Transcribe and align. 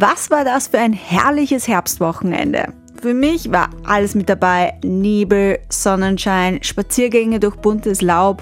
Was 0.00 0.30
war 0.30 0.44
das 0.44 0.68
für 0.68 0.78
ein 0.78 0.92
herrliches 0.92 1.66
Herbstwochenende? 1.66 2.72
Für 3.02 3.14
mich 3.14 3.50
war 3.50 3.70
alles 3.84 4.14
mit 4.14 4.28
dabei. 4.28 4.74
Nebel, 4.84 5.58
Sonnenschein, 5.70 6.62
Spaziergänge 6.62 7.40
durch 7.40 7.56
buntes 7.56 8.00
Laub 8.00 8.40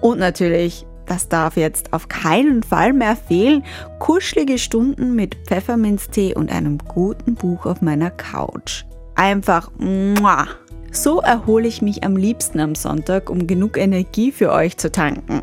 und 0.00 0.18
natürlich, 0.18 0.84
das 1.06 1.28
darf 1.28 1.56
jetzt 1.56 1.92
auf 1.92 2.08
keinen 2.08 2.64
Fall 2.64 2.92
mehr 2.92 3.14
fehlen, 3.14 3.62
kuschelige 4.00 4.58
Stunden 4.58 5.14
mit 5.14 5.36
Pfefferminztee 5.46 6.34
und 6.34 6.50
einem 6.50 6.78
guten 6.78 7.36
Buch 7.36 7.66
auf 7.66 7.82
meiner 7.82 8.10
Couch. 8.10 8.84
Einfach 9.14 9.70
muah. 9.78 10.48
So 10.90 11.20
erhole 11.20 11.68
ich 11.68 11.82
mich 11.82 12.02
am 12.02 12.16
liebsten 12.16 12.58
am 12.58 12.74
Sonntag, 12.74 13.30
um 13.30 13.46
genug 13.46 13.76
Energie 13.76 14.32
für 14.32 14.50
euch 14.50 14.76
zu 14.76 14.90
tanken. 14.90 15.42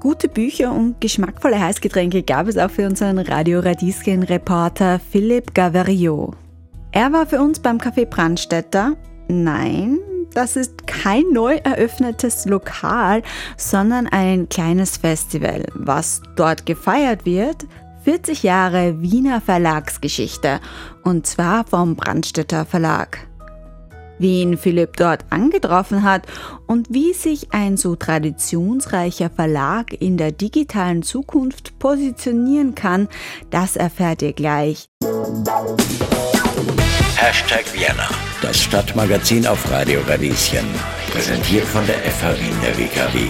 Gute 0.00 0.28
Bücher 0.28 0.72
und 0.72 1.00
geschmackvolle 1.00 1.60
Heißgetränke 1.60 2.22
gab 2.22 2.46
es 2.46 2.56
auch 2.56 2.70
für 2.70 2.86
unseren 2.86 3.18
Radio 3.18 3.58
Radieschen-Reporter 3.58 5.00
Philipp 5.10 5.54
Gaveriot. 5.54 6.36
Er 6.92 7.12
war 7.12 7.26
für 7.26 7.40
uns 7.40 7.58
beim 7.58 7.78
Café 7.78 8.06
Brandstätter. 8.06 8.94
Nein, 9.26 9.98
das 10.32 10.54
ist 10.54 10.86
kein 10.86 11.24
neu 11.32 11.56
eröffnetes 11.56 12.46
Lokal, 12.46 13.22
sondern 13.56 14.06
ein 14.06 14.48
kleines 14.48 14.98
Festival. 14.98 15.64
Was 15.74 16.22
dort 16.36 16.64
gefeiert 16.64 17.26
wird, 17.26 17.66
40 18.04 18.44
Jahre 18.44 19.02
Wiener 19.02 19.40
Verlagsgeschichte 19.40 20.60
und 21.02 21.26
zwar 21.26 21.66
vom 21.66 21.96
Brandstätter 21.96 22.64
Verlag 22.64 23.27
wen 24.18 24.56
Philipp 24.56 24.96
dort 24.96 25.24
angetroffen 25.30 26.02
hat 26.02 26.26
und 26.66 26.88
wie 26.90 27.12
sich 27.12 27.52
ein 27.52 27.76
so 27.76 27.96
traditionsreicher 27.96 29.30
Verlag 29.30 29.92
in 30.00 30.16
der 30.16 30.32
digitalen 30.32 31.02
Zukunft 31.02 31.78
positionieren 31.78 32.74
kann, 32.74 33.08
das 33.50 33.76
erfährt 33.76 34.22
ihr 34.22 34.32
gleich. 34.32 34.88
Hashtag 37.16 37.64
Vienna, 37.72 38.08
das 38.42 38.62
Stadtmagazin 38.62 39.46
auf 39.46 39.70
Radio 39.70 40.00
Radieschen. 40.06 40.66
Präsentiert 41.10 41.64
von 41.64 41.86
der 41.86 41.96
FH 41.96 42.38
Wien 42.38 42.54
der 42.62 42.78
WKW. 42.78 43.28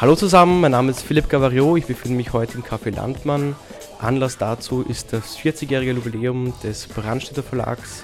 Hallo 0.00 0.16
zusammen, 0.16 0.60
mein 0.60 0.72
Name 0.72 0.90
ist 0.90 1.02
Philipp 1.02 1.28
Gavariot, 1.28 1.78
ich 1.78 1.86
befinde 1.86 2.16
mich 2.16 2.32
heute 2.32 2.58
im 2.58 2.64
Café 2.64 2.94
Landmann. 2.94 3.54
Anlass 4.00 4.36
dazu 4.38 4.82
ist 4.82 5.12
das 5.12 5.38
40-jährige 5.38 5.92
Jubiläum 5.92 6.52
des 6.62 6.86
Brandstätter 6.88 7.42
Verlags 7.42 8.02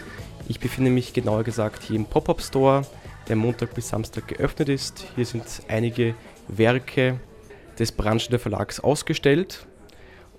ich 0.51 0.59
befinde 0.59 0.91
mich 0.91 1.13
genauer 1.13 1.45
gesagt 1.45 1.85
hier 1.85 1.95
im 1.95 2.07
Pop-Up 2.07 2.43
Store, 2.43 2.85
der 3.29 3.37
Montag 3.37 3.73
bis 3.73 3.89
Samstag 3.89 4.27
geöffnet 4.27 4.69
ist. 4.69 5.07
Hier 5.15 5.25
sind 5.25 5.45
einige 5.69 6.17
Werke 6.49 7.21
des 7.79 7.93
Brandstätter 7.93 8.41
Verlags 8.41 8.81
ausgestellt 8.81 9.69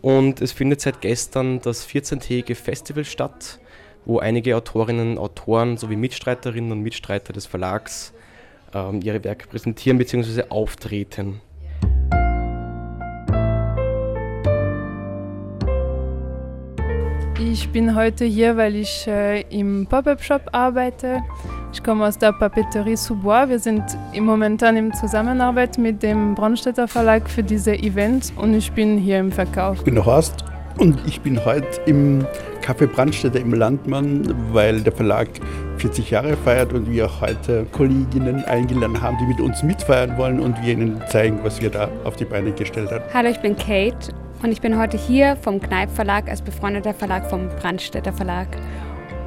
und 0.02 0.42
es 0.42 0.52
findet 0.52 0.82
seit 0.82 1.00
gestern 1.00 1.62
das 1.62 1.88
14-tägige 1.88 2.56
Festival 2.56 3.06
statt, 3.06 3.62
wo 4.04 4.20
einige 4.20 4.58
Autorinnen, 4.58 5.18
Autoren 5.18 5.78
sowie 5.78 5.96
Mitstreiterinnen 5.96 6.74
und 6.74 6.82
Mitstreiter 6.82 7.32
des 7.32 7.46
Verlags 7.46 8.12
ähm, 8.74 9.00
ihre 9.02 9.24
Werke 9.24 9.48
präsentieren 9.48 9.98
bzw. 9.98 10.44
auftreten. 10.50 11.40
Ich 17.50 17.70
bin 17.70 17.96
heute 17.96 18.24
hier, 18.24 18.56
weil 18.56 18.76
ich 18.76 19.08
äh, 19.08 19.42
im 19.50 19.88
Pop-Up-Shop 19.88 20.44
arbeite. 20.52 21.24
Ich 21.74 21.84
komme 21.84 22.06
aus 22.06 22.16
der 22.20 22.34
Papeterie 22.34 22.96
Sous-Bois. 22.96 23.50
Wir 23.50 23.58
sind 23.58 23.82
im 24.14 24.26
momentan 24.26 24.78
in 24.78 24.94
Zusammenarbeit 24.94 25.80
mit 25.80 26.04
dem 26.04 26.36
Brandstätter 26.36 26.88
Verlag 26.88 27.28
für 27.28 27.42
diese 27.42 27.74
Event 27.74 28.32
und 28.36 28.54
ich 28.54 28.72
bin 28.74 29.00
hier 29.00 29.20
im 29.20 29.32
Verkauf. 29.32 29.78
Ich 29.78 29.84
bin 29.84 29.96
der 29.96 30.06
Horst 30.06 30.46
und 30.78 31.00
ich 31.08 31.20
bin 31.22 31.44
heute 31.44 31.82
im 31.88 32.28
Café 32.62 32.86
Brandstätter 32.86 33.40
im 33.40 33.56
Landmann, 33.56 34.36
weil 34.52 34.82
der 34.82 34.94
Verlag 34.94 35.28
40 35.78 36.12
Jahre 36.12 36.38
feiert 36.38 36.74
und 36.74 36.92
wir 36.92 37.10
heute 37.22 37.66
Kolleginnen 37.72 38.46
eingeladen 38.46 39.02
haben, 39.02 39.18
die 39.20 39.26
mit 39.26 39.42
uns 39.42 39.64
mitfeiern 39.64 40.16
wollen 40.16 40.40
und 40.40 40.62
wir 40.62 40.74
ihnen 40.74 41.02
zeigen, 41.10 41.40
was 41.42 41.60
wir 41.60 41.72
da 41.72 41.90
auf 42.04 42.18
die 42.18 42.26
Beine 42.26 42.52
gestellt 42.52 42.92
haben. 42.92 43.04
Hallo, 43.12 43.30
ich 43.30 43.40
bin 43.40 43.58
Kate 43.58 44.14
und 44.44 44.52
ich 44.52 44.62
bin 44.62 44.78
heute 44.78 44.98
hier 44.98 45.36
vom 45.36 45.60
Kneip 45.60 45.90
Verlag 45.92 46.30
als 46.30 46.42
befreundeter 46.42 46.94
Verlag 46.94 47.30
vom 47.30 47.48
Brandstätter 47.48 48.12
Verlag. 48.12 48.48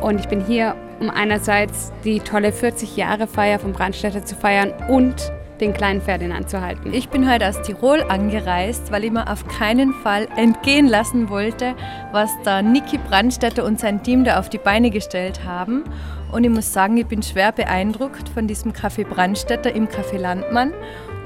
Und 0.01 0.19
ich 0.19 0.29
bin 0.29 0.45
hier, 0.45 0.75
um 1.01 1.09
einerseits 1.09 1.93
die 2.05 2.21
tolle 2.21 2.53
40 2.53 2.97
Jahre 2.97 3.27
Feier 3.27 3.59
vom 3.59 3.73
Brandstätter 3.73 4.25
zu 4.25 4.35
feiern 4.35 4.73
und 4.89 5.33
den 5.61 5.73
kleinen 5.73 6.03
Ferdinand 6.03 6.51
zu 6.51 6.61
halten. 6.61 6.93
Ich 6.93 7.09
bin 7.09 7.31
heute 7.31 7.49
aus 7.49 7.63
Tirol 7.63 8.03
angereist, 8.03 8.91
weil 8.91 9.05
ich 9.05 9.13
mir 9.13 9.31
auf 9.31 9.47
keinen 9.47 9.93
Fall 9.93 10.27
entgehen 10.37 10.89
lassen 10.89 11.29
wollte, 11.29 11.75
was 12.11 12.31
da 12.43 12.61
Niki 12.61 12.99
Brandstätter 12.99 13.65
und 13.65 13.79
sein 13.79 14.03
Team 14.03 14.25
da 14.25 14.41
auf 14.41 14.49
die 14.49 14.59
Beine 14.59 14.91
gestellt 14.91 15.45
haben. 15.45 15.85
Und 16.33 16.43
ich 16.43 16.51
muss 16.51 16.73
sagen, 16.73 16.97
ich 16.97 17.07
bin 17.07 17.23
schwer 17.23 17.53
beeindruckt 17.53 18.29
von 18.29 18.49
diesem 18.49 18.73
Café 18.73 19.07
Brandstätter 19.07 19.73
im 19.73 19.87
Café 19.87 20.19
Landmann 20.19 20.73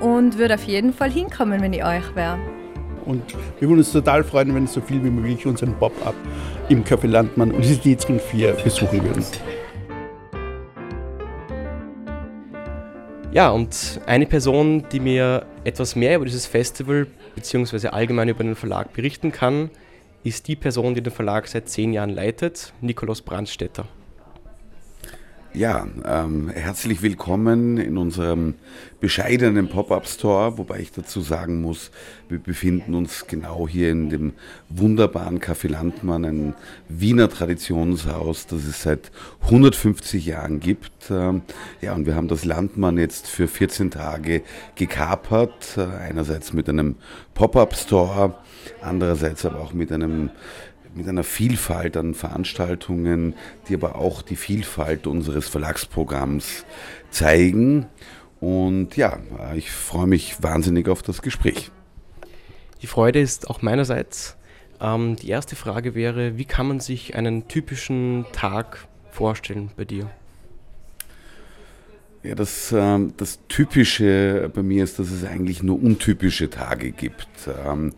und 0.00 0.36
würde 0.36 0.54
auf 0.54 0.64
jeden 0.64 0.92
Fall 0.92 1.10
hinkommen, 1.10 1.62
wenn 1.62 1.72
ich 1.72 1.84
euch 1.84 2.14
wäre. 2.14 2.38
Und 3.08 3.22
wir 3.58 3.68
würden 3.68 3.78
uns 3.78 3.90
total 3.90 4.22
freuen, 4.22 4.54
wenn 4.54 4.66
so 4.66 4.82
viel 4.82 5.02
wie 5.02 5.08
möglich 5.08 5.46
unseren 5.46 5.72
Pop-Up 5.74 6.14
im 6.68 6.84
Café 6.84 7.06
Landmann 7.06 7.52
und 7.52 7.64
die 7.64 7.76
Dietzring 7.76 8.20
4 8.20 8.52
besuchen 8.52 9.02
würden. 9.02 9.24
Ja, 13.32 13.48
und 13.48 14.00
eine 14.04 14.26
Person, 14.26 14.84
die 14.92 15.00
mir 15.00 15.46
etwas 15.64 15.96
mehr 15.96 16.16
über 16.16 16.26
dieses 16.26 16.44
Festival 16.46 17.06
bzw. 17.34 17.88
allgemein 17.88 18.28
über 18.28 18.44
den 18.44 18.54
Verlag 18.54 18.92
berichten 18.92 19.32
kann, 19.32 19.70
ist 20.22 20.46
die 20.46 20.56
Person, 20.56 20.94
die 20.94 21.02
den 21.02 21.12
Verlag 21.12 21.48
seit 21.48 21.68
zehn 21.70 21.94
Jahren 21.94 22.10
leitet, 22.10 22.74
Nikolaus 22.82 23.22
Brandstätter. 23.22 23.86
Ja, 25.58 25.88
ähm, 26.04 26.50
herzlich 26.50 27.02
willkommen 27.02 27.78
in 27.78 27.98
unserem 27.98 28.54
bescheidenen 29.00 29.68
Pop-up-Store, 29.68 30.56
wobei 30.56 30.78
ich 30.78 30.92
dazu 30.92 31.20
sagen 31.20 31.60
muss, 31.60 31.90
wir 32.28 32.38
befinden 32.38 32.94
uns 32.94 33.26
genau 33.26 33.66
hier 33.66 33.90
in 33.90 34.08
dem 34.08 34.34
wunderbaren 34.68 35.40
Café 35.40 35.68
Landmann, 35.68 36.24
ein 36.24 36.54
Wiener 36.88 37.28
Traditionshaus, 37.28 38.46
das 38.46 38.66
es 38.66 38.84
seit 38.84 39.10
150 39.46 40.26
Jahren 40.26 40.60
gibt. 40.60 41.10
Ähm, 41.10 41.42
ja, 41.80 41.92
und 41.92 42.06
wir 42.06 42.14
haben 42.14 42.28
das 42.28 42.44
Landmann 42.44 42.96
jetzt 42.96 43.26
für 43.26 43.48
14 43.48 43.90
Tage 43.90 44.42
gekapert, 44.76 45.76
äh, 45.76 45.80
einerseits 45.80 46.52
mit 46.52 46.68
einem 46.68 46.94
Pop-up-Store, 47.34 48.34
andererseits 48.80 49.44
aber 49.44 49.58
auch 49.58 49.72
mit 49.72 49.90
einem 49.90 50.30
mit 50.98 51.08
einer 51.08 51.24
Vielfalt 51.24 51.96
an 51.96 52.12
Veranstaltungen, 52.12 53.34
die 53.68 53.74
aber 53.74 53.94
auch 53.94 54.20
die 54.20 54.36
Vielfalt 54.36 55.06
unseres 55.06 55.48
Verlagsprogramms 55.48 56.64
zeigen. 57.10 57.86
Und 58.40 58.96
ja, 58.96 59.18
ich 59.54 59.70
freue 59.70 60.08
mich 60.08 60.42
wahnsinnig 60.42 60.88
auf 60.88 61.02
das 61.02 61.22
Gespräch. 61.22 61.70
Die 62.82 62.88
Freude 62.88 63.20
ist 63.20 63.48
auch 63.48 63.62
meinerseits. 63.62 64.36
Ähm, 64.80 65.14
die 65.16 65.28
erste 65.28 65.54
Frage 65.56 65.94
wäre, 65.94 66.36
wie 66.36 66.44
kann 66.44 66.66
man 66.66 66.80
sich 66.80 67.14
einen 67.14 67.46
typischen 67.46 68.26
Tag 68.32 68.86
vorstellen 69.10 69.70
bei 69.76 69.84
dir? 69.84 70.10
Ja, 72.24 72.34
das, 72.34 72.72
ähm, 72.76 73.14
das 73.16 73.38
Typische 73.48 74.50
bei 74.52 74.62
mir 74.62 74.82
ist, 74.82 74.98
dass 74.98 75.10
es 75.10 75.24
eigentlich 75.24 75.62
nur 75.62 75.80
untypische 75.80 76.50
Tage 76.50 76.90
gibt. 76.90 77.28
Ähm, 77.64 77.92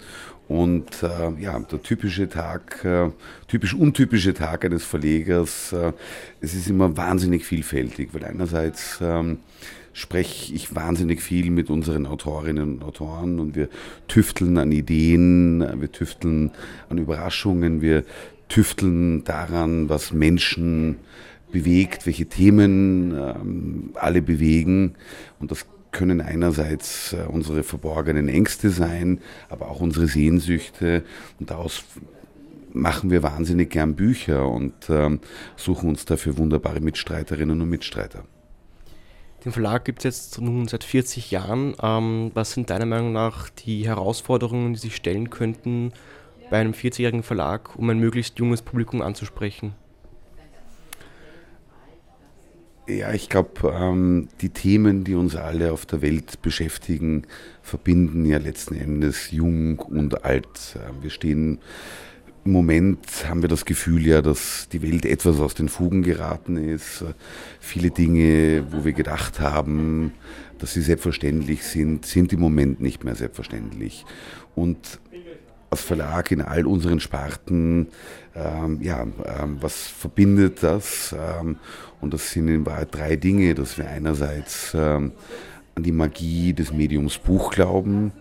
und 0.50 1.04
äh, 1.04 1.40
ja, 1.40 1.56
der 1.60 1.80
typische 1.80 2.28
Tag, 2.28 2.84
äh, 2.84 3.10
typisch 3.46 3.72
untypische 3.72 4.34
Tag 4.34 4.64
eines 4.64 4.82
Verlegers, 4.82 5.72
äh, 5.72 5.92
es 6.40 6.54
ist 6.54 6.68
immer 6.68 6.96
wahnsinnig 6.96 7.44
vielfältig, 7.44 8.08
weil 8.12 8.24
einerseits 8.24 8.98
ähm, 9.00 9.38
spreche 9.92 10.52
ich 10.52 10.74
wahnsinnig 10.74 11.22
viel 11.22 11.52
mit 11.52 11.70
unseren 11.70 12.04
Autorinnen 12.04 12.74
und 12.74 12.82
Autoren 12.82 13.38
und 13.38 13.54
wir 13.54 13.68
tüfteln 14.08 14.58
an 14.58 14.72
Ideen, 14.72 15.64
wir 15.80 15.92
tüfteln 15.92 16.50
an 16.88 16.98
Überraschungen, 16.98 17.80
wir 17.80 18.02
tüfteln 18.48 19.22
daran, 19.22 19.88
was 19.88 20.12
Menschen 20.12 20.96
bewegt, 21.52 22.06
welche 22.06 22.26
Themen 22.26 23.12
ähm, 23.12 23.90
alle 23.94 24.20
bewegen. 24.20 24.96
Und 25.38 25.52
das 25.52 25.64
können 25.92 26.20
einerseits 26.20 27.12
äh, 27.12 27.26
unsere 27.28 27.62
verborgenen 27.62 28.28
Ängste 28.28 28.70
sein, 28.70 29.20
aber 29.48 29.68
auch 29.68 29.80
unsere 29.80 30.06
Sehnsüchte 30.06 31.04
und 31.38 31.50
daraus 31.50 31.84
machen 32.72 33.10
wir 33.10 33.22
wahnsinnig 33.22 33.70
gern 33.70 33.96
Bücher 33.96 34.48
und 34.48 34.74
ähm, 34.88 35.20
suchen 35.56 35.88
uns 35.88 36.04
dafür 36.04 36.38
wunderbare 36.38 36.80
Mitstreiterinnen 36.80 37.60
und 37.60 37.68
Mitstreiter. 37.68 38.24
Den 39.44 39.52
Verlag 39.52 39.84
gibt 39.84 40.00
es 40.00 40.04
jetzt 40.04 40.40
nun 40.40 40.68
seit 40.68 40.84
40 40.84 41.30
Jahren. 41.30 41.74
Ähm, 41.82 42.30
was 42.34 42.52
sind 42.52 42.70
deiner 42.70 42.86
Meinung 42.86 43.12
nach 43.12 43.48
die 43.48 43.86
Herausforderungen, 43.86 44.74
die 44.74 44.78
sich 44.78 44.94
stellen 44.94 45.30
könnten 45.30 45.92
bei 46.50 46.58
einem 46.58 46.72
40-jährigen 46.72 47.22
Verlag, 47.22 47.76
um 47.76 47.88
ein 47.88 47.98
möglichst 47.98 48.38
junges 48.38 48.60
Publikum 48.60 49.02
anzusprechen? 49.02 49.74
Ja, 52.90 53.12
ich 53.12 53.28
glaube, 53.28 53.72
ähm, 53.72 54.28
die 54.40 54.48
Themen, 54.48 55.04
die 55.04 55.14
uns 55.14 55.36
alle 55.36 55.72
auf 55.72 55.86
der 55.86 56.02
Welt 56.02 56.42
beschäftigen, 56.42 57.22
verbinden 57.62 58.26
ja 58.26 58.38
letzten 58.38 58.74
Endes 58.74 59.30
jung 59.30 59.78
und 59.78 60.24
alt. 60.24 60.74
Äh, 60.74 61.02
wir 61.02 61.10
stehen 61.10 61.60
Im 62.44 62.52
Moment 62.52 63.28
haben 63.28 63.42
wir 63.42 63.48
das 63.48 63.64
Gefühl 63.64 64.06
ja, 64.06 64.22
dass 64.22 64.68
die 64.72 64.82
Welt 64.82 65.04
etwas 65.04 65.38
aus 65.38 65.54
den 65.54 65.68
Fugen 65.68 66.02
geraten 66.02 66.56
ist. 66.56 67.04
Viele 67.60 67.90
Dinge, 67.90 68.64
wo 68.70 68.84
wir 68.84 68.92
gedacht 68.92 69.40
haben, 69.40 70.12
dass 70.58 70.72
sie 70.72 70.80
selbstverständlich 70.80 71.62
sind, 71.64 72.06
sind 72.06 72.32
im 72.32 72.40
Moment 72.40 72.80
nicht 72.80 73.04
mehr 73.04 73.14
selbstverständlich. 73.14 74.04
Und 74.54 74.98
als 75.70 75.82
Verlag 75.82 76.32
in 76.32 76.42
all 76.42 76.66
unseren 76.66 77.00
Sparten, 77.00 77.88
ähm, 78.34 78.80
ja, 78.82 79.02
ähm, 79.02 79.58
was 79.60 79.86
verbindet 79.86 80.62
das? 80.62 81.14
Ähm, 81.18 81.56
und 82.00 82.12
das 82.12 82.30
sind 82.30 82.48
in 82.48 82.66
Wahrheit 82.66 82.88
drei 82.92 83.16
Dinge, 83.16 83.54
dass 83.54 83.78
wir 83.78 83.88
einerseits 83.88 84.72
ähm, 84.74 85.12
an 85.74 85.82
die 85.82 85.92
Magie 85.92 86.52
des 86.52 86.72
Mediums 86.72 87.18
Buch 87.18 87.52
glauben, 87.52 88.12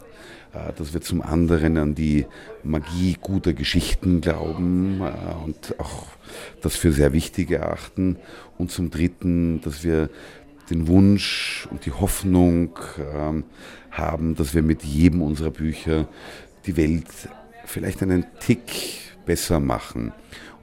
äh, 0.54 0.74
dass 0.74 0.94
wir 0.94 1.02
zum 1.02 1.22
anderen 1.22 1.78
an 1.78 1.96
die 1.96 2.26
Magie 2.64 3.18
guter 3.20 3.54
Geschichten 3.54 4.22
glauben 4.22 5.02
äh, 5.02 5.44
und 5.44 5.80
auch 5.80 6.08
das 6.62 6.76
für 6.76 6.92
sehr 6.92 7.14
wichtig 7.14 7.50
erachten. 7.52 8.18
Und 8.58 8.72
zum 8.72 8.92
Dritten, 8.92 9.62
dass 9.62 9.84
wir 9.84 10.10
den 10.70 10.88
Wunsch 10.88 11.68
und 11.72 11.88
die 11.88 11.92
Hoffnung 11.92 12.78
ähm, 13.00 13.44
haben, 13.90 14.36
dass 14.36 14.54
wir 14.54 14.62
mit 14.62 14.84
jedem 14.84 15.24
unserer 15.24 15.50
Bücher 15.50 16.08
die 16.66 16.78
Welt 16.78 17.08
vielleicht 17.70 18.02
einen 18.02 18.26
Tick 18.40 19.00
besser 19.26 19.60
machen. 19.60 20.12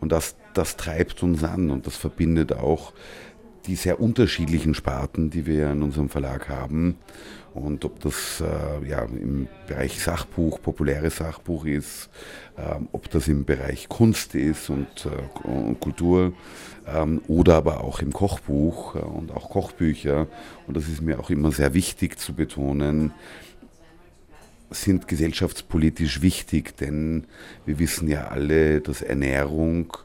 Und 0.01 0.13
das, 0.13 0.37
das 0.55 0.77
treibt 0.77 1.23
uns 1.23 1.45
an 1.45 1.71
und 1.71 1.87
das 1.87 1.97
verbindet 1.97 2.53
auch 2.53 2.93
die 3.67 3.77
sehr 3.77 4.01
unterschiedlichen 4.01 4.75
Sparten, 4.75 5.31
die 5.31 5.47
wir 5.47 5.71
in 5.71 5.83
unserem 5.83 6.09
Verlag 6.09 6.49
haben. 6.49 6.97
Und 7.55 7.85
ob 7.85 8.01
das 8.01 8.43
äh, 8.43 8.89
ja, 8.89 9.03
im 9.05 9.49
Bereich 9.67 9.99
Sachbuch, 10.03 10.61
populäres 10.61 11.17
Sachbuch 11.17 11.65
ist, 11.65 12.11
äh, 12.57 12.75
ob 12.93 13.11
das 13.11 13.29
im 13.29 13.45
Bereich 13.45 13.89
Kunst 13.89 14.35
ist 14.35 14.69
und, 14.69 14.87
äh, 15.07 15.49
und 15.49 15.81
Kultur 15.81 16.35
ähm, 16.87 17.23
oder 17.29 17.57
aber 17.57 17.83
auch 17.83 18.01
im 18.01 18.13
Kochbuch 18.13 18.97
äh, 18.97 18.99
und 18.99 19.33
auch 19.33 19.49
Kochbücher. 19.49 20.27
Und 20.67 20.77
das 20.77 20.87
ist 20.87 21.01
mir 21.01 21.19
auch 21.19 21.31
immer 21.31 21.51
sehr 21.51 21.73
wichtig 21.73 22.19
zu 22.19 22.35
betonen, 22.35 23.13
sind 24.71 25.09
gesellschaftspolitisch 25.09 26.23
wichtig, 26.23 26.77
denn 26.77 27.25
wir 27.65 27.79
wissen 27.79 28.09
ja 28.09 28.29
alle, 28.29 28.81
dass 28.81 29.03
Ernährung 29.03 29.97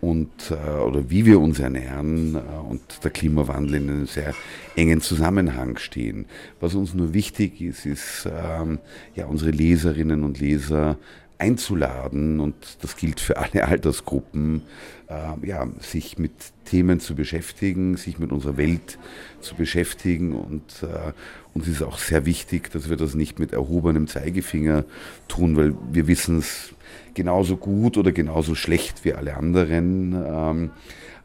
und 0.00 0.50
äh, 0.50 0.78
oder 0.80 1.10
wie 1.10 1.26
wir 1.26 1.40
uns 1.40 1.58
ernähren 1.58 2.36
äh, 2.36 2.38
und 2.38 2.82
der 3.02 3.10
Klimawandel 3.10 3.76
in 3.76 3.90
einem 3.90 4.06
sehr 4.06 4.34
engen 4.76 5.00
Zusammenhang 5.00 5.76
stehen. 5.78 6.26
Was 6.60 6.74
uns 6.74 6.94
nur 6.94 7.14
wichtig 7.14 7.60
ist, 7.60 7.84
ist 7.84 8.28
ähm, 8.30 8.78
ja 9.14 9.26
unsere 9.26 9.50
Leserinnen 9.50 10.22
und 10.22 10.38
Leser 10.38 10.98
einzuladen 11.38 12.40
und 12.40 12.54
das 12.82 12.96
gilt 12.96 13.20
für 13.20 13.36
alle 13.36 13.64
Altersgruppen, 13.68 14.62
äh, 15.08 15.46
ja, 15.46 15.66
sich 15.80 16.18
mit 16.18 16.32
Themen 16.64 17.00
zu 17.00 17.14
beschäftigen, 17.14 17.96
sich 17.96 18.18
mit 18.18 18.32
unserer 18.32 18.56
Welt 18.56 18.98
zu 19.40 19.54
beschäftigen 19.54 20.34
und 20.34 20.82
äh, 20.82 21.12
uns 21.54 21.68
ist 21.68 21.82
auch 21.82 21.98
sehr 21.98 22.26
wichtig, 22.26 22.70
dass 22.70 22.90
wir 22.90 22.96
das 22.96 23.14
nicht 23.14 23.38
mit 23.38 23.52
erhobenem 23.52 24.06
Zeigefinger 24.06 24.84
tun, 25.28 25.56
weil 25.56 25.74
wir 25.90 26.06
wissen 26.06 26.38
es 26.38 26.74
genauso 27.14 27.56
gut 27.56 27.96
oder 27.96 28.12
genauso 28.12 28.54
schlecht 28.54 29.04
wie 29.04 29.14
alle 29.14 29.36
anderen. 29.36 30.12
Ähm, 30.12 30.70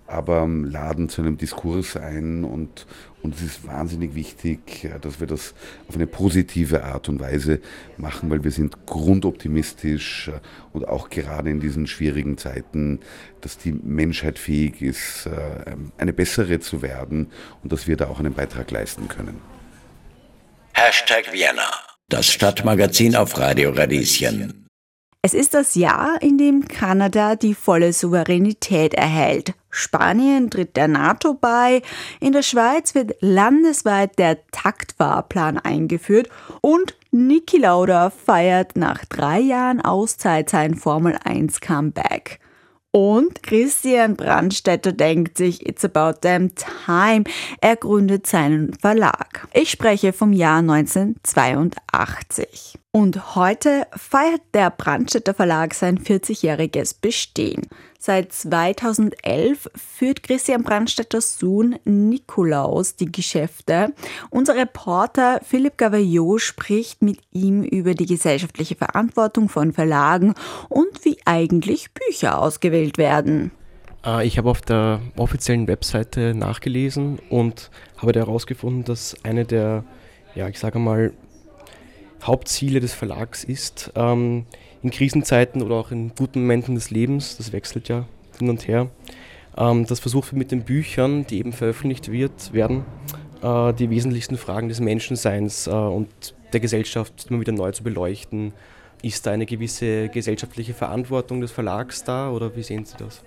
aber 0.08 0.48
laden 0.48 1.10
zu 1.10 1.22
einem 1.22 1.38
Diskurs 1.38 1.98
ein 1.98 2.44
und, 2.44 2.86
und 3.24 3.36
es 3.36 3.42
ist 3.42 3.66
wahnsinnig 3.66 4.16
wichtig, 4.16 4.90
dass 5.02 5.22
wir 5.22 5.28
das 5.28 5.54
auf 5.88 5.96
eine 5.96 6.08
positive 6.08 6.84
Art 6.84 7.08
und 7.08 7.22
Weise 7.22 7.60
machen, 7.98 8.30
weil 8.30 8.44
wir 8.44 8.52
sind 8.52 8.86
grundoptimistisch 8.86 10.28
äh, 10.28 10.40
und 10.74 10.88
auch 10.88 11.10
gerade 11.10 11.50
in 11.50 11.62
diesen 11.62 11.88
schwierigen 11.88 12.38
Zeiten, 12.38 13.00
dass 13.40 13.58
die 13.58 13.72
Menschheit 13.72 14.38
fähig 14.38 14.82
ist, 14.82 15.26
äh, 15.26 15.76
eine 15.98 16.12
bessere 16.12 16.60
zu 16.60 16.82
werden 16.82 17.32
und 17.64 17.72
dass 17.72 17.88
wir 17.88 17.96
da 17.96 18.08
auch 18.08 18.20
einen 18.20 18.34
Beitrag 18.34 18.70
leisten 18.72 19.08
können. 19.08 19.40
Hashtag 20.74 21.32
Vienna, 21.32 21.72
das 22.10 22.30
Stadtmagazin 22.30 23.16
auf 23.16 23.38
Radio 23.38 23.72
Radieschen. 23.72 24.63
Es 25.26 25.34
ist 25.34 25.54
das 25.54 25.76
Jahr, 25.76 26.22
in 26.22 26.38
dem 26.38 26.68
Kanada 26.68 27.38
die 27.38 27.54
volle 27.54 27.94
Souveränität 27.94 28.94
erhält. 28.94 29.54
Spanien 29.70 30.50
tritt 30.50 30.76
der 30.76 30.90
NATO 30.90 31.34
bei, 31.34 31.82
in 32.20 32.34
der 32.34 32.42
Schweiz 32.42 32.94
wird 32.94 33.16
landesweit 33.22 34.20
der 34.20 34.46
Taktfahrplan 34.52 35.60
eingeführt 35.60 36.28
und 36.60 36.98
Niki 37.12 37.58
Lauda 37.58 38.10
feiert 38.10 38.76
nach 38.76 39.06
drei 39.06 39.40
Jahren 39.40 39.80
Auszeit 39.80 40.50
sein 40.50 40.76
Formel 40.76 41.18
1 41.24 41.62
Comeback. 41.62 42.42
Und 42.92 43.44
Christian 43.44 44.18
Brandstätter 44.18 44.92
denkt 44.92 45.38
sich, 45.38 45.66
it's 45.66 45.86
about 45.86 46.20
damn 46.20 46.52
time. 46.54 47.24
Er 47.62 47.78
gründet 47.78 48.28
seinen 48.28 48.74
Verlag. 48.74 49.48
Ich 49.54 49.72
spreche 49.72 50.12
vom 50.12 50.34
Jahr 50.34 50.60
1982. 50.60 52.83
Und 52.96 53.36
heute 53.36 53.88
feiert 53.98 54.42
der 54.54 54.70
Brandstätter 54.70 55.34
Verlag 55.34 55.74
sein 55.74 55.98
40-jähriges 55.98 56.96
Bestehen. 57.02 57.64
Seit 57.98 58.32
2011 58.32 59.68
führt 59.76 60.22
Christian 60.22 60.62
Brandstätters 60.62 61.40
Sohn 61.40 61.76
Nikolaus 61.86 62.96
die 62.96 63.12
Geschäfte. 63.12 63.94
Unser 64.30 64.56
Reporter 64.56 65.40
Philipp 65.44 65.80
Gavaillot 65.80 66.40
spricht 66.40 67.02
mit 67.02 67.18
ihm 67.32 67.64
über 67.64 67.96
die 67.96 68.06
gesellschaftliche 68.06 68.76
Verantwortung 68.76 69.50
von 69.50 69.74
Verlagen 69.74 70.36
und 70.70 71.04
wie 71.04 71.18
eigentlich 71.26 71.96
Bücher 71.96 72.40
ausgewählt 72.40 73.00
werden. 73.00 73.50
Äh, 74.06 74.28
ich 74.28 74.38
habe 74.38 74.52
auf 74.52 74.62
der 74.62 75.02
offiziellen 75.18 75.68
Webseite 75.68 76.36
nachgelesen 76.36 77.18
und 77.32 77.72
habe 77.98 78.14
herausgefunden, 78.14 78.84
dass 78.84 79.16
eine 79.24 79.46
der, 79.46 79.84
ja, 80.36 80.48
ich 80.48 80.60
sage 80.60 80.78
mal, 80.78 81.12
Hauptziele 82.24 82.80
des 82.80 82.94
Verlags 82.94 83.44
ist, 83.44 83.92
ähm, 83.96 84.46
in 84.82 84.92
Krisenzeiten 84.92 85.62
oder 85.62 85.76
auch 85.76 85.92
in 85.92 86.14
guten 86.16 86.42
Momenten 86.42 86.76
des 86.76 86.92
Lebens, 86.92 87.38
das 87.38 87.54
wechselt 87.54 87.90
ja 87.90 88.06
hin 88.40 88.50
und 88.50 88.68
her, 88.68 88.90
ähm, 89.58 89.86
das 89.86 90.00
versucht 90.00 90.34
mit 90.34 90.52
den 90.52 90.64
Büchern, 90.64 91.26
die 91.26 91.40
eben 91.40 91.54
veröffentlicht 91.54 92.12
wird, 92.12 92.54
werden, 92.54 92.86
äh, 93.42 93.74
die 93.74 93.90
wesentlichsten 93.90 94.38
Fragen 94.38 94.70
des 94.70 94.80
Menschenseins 94.80 95.68
äh, 95.68 95.72
und 95.72 96.10
der 96.52 96.60
Gesellschaft 96.60 97.28
immer 97.30 97.40
wieder 97.40 97.54
neu 97.54 97.72
zu 97.72 97.84
beleuchten. 97.84 98.54
Ist 99.02 99.26
da 99.26 99.32
eine 99.32 99.46
gewisse 99.46 100.08
gesellschaftliche 100.10 100.74
Verantwortung 100.74 101.42
des 101.42 101.52
Verlags 101.52 102.04
da 102.04 102.32
oder 102.32 102.56
wie 102.56 102.64
sehen 102.64 102.86
Sie 102.86 102.96
das? 102.98 103.24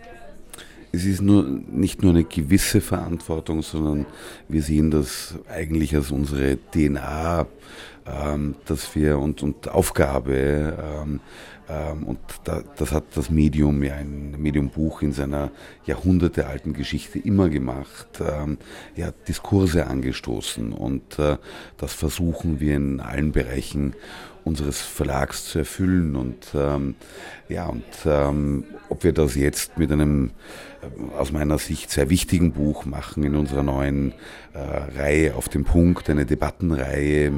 Es 0.93 1.05
ist 1.05 1.21
nur, 1.21 1.43
nicht 1.45 2.03
nur 2.03 2.13
eine 2.13 2.25
gewisse 2.25 2.81
Verantwortung, 2.81 3.63
sondern 3.63 4.07
wir 4.49 4.63
sehen 4.63 4.91
das 4.91 5.35
eigentlich 5.49 5.95
als 5.95 6.11
unsere 6.11 6.59
DNA 6.73 7.47
ähm, 8.07 8.55
dass 8.67 8.95
wir 8.95 9.19
und, 9.19 9.43
und 9.43 9.69
Aufgabe 9.69 10.77
ähm, 10.79 11.21
ähm, 11.69 12.05
und 12.05 12.19
da, 12.45 12.63
das 12.77 12.93
hat 12.93 13.05
das 13.15 13.31
Medium 13.31 13.83
ja 13.83 13.95
ein 13.95 14.37
Mediumbuch 14.39 15.03
in 15.03 15.13
seiner 15.13 15.51
jahrhundertealten 15.87 16.73
Geschichte 16.73 17.19
immer 17.19 17.49
gemacht, 17.49 18.07
ähm, 18.21 18.59
ja 18.95 19.11
Diskurse 19.27 19.87
angestoßen 19.87 20.73
und 20.73 21.19
äh, 21.19 21.39
das 21.79 21.93
versuchen 21.95 22.61
wir 22.61 22.77
in 22.77 23.01
allen 23.01 23.33
Bereichen 23.33 23.95
unseres 24.45 24.81
Verlags 24.81 25.47
zu 25.47 25.59
erfüllen. 25.59 26.15
Und 26.15 26.47
ähm, 26.55 26.95
ja 27.49 27.67
und 27.67 27.85
ähm, 28.05 28.65
ob 28.89 29.03
wir 29.03 29.13
das 29.13 29.35
jetzt 29.35 29.77
mit 29.77 29.91
einem 29.91 30.31
aus 31.19 31.33
meiner 31.33 31.59
Sicht 31.59 31.91
sehr 31.91 32.11
wichtigen 32.11 32.53
Buch 32.53 32.85
machen 32.85 33.25
in 33.25 33.35
unserer 33.35 33.63
neuen 33.63 34.13
äh, 34.53 34.59
Reihe 34.99 35.35
auf 35.35 35.49
dem 35.49 35.65
Punkt, 35.65 36.09
eine 36.11 36.27
Debattenreihe, 36.27 37.33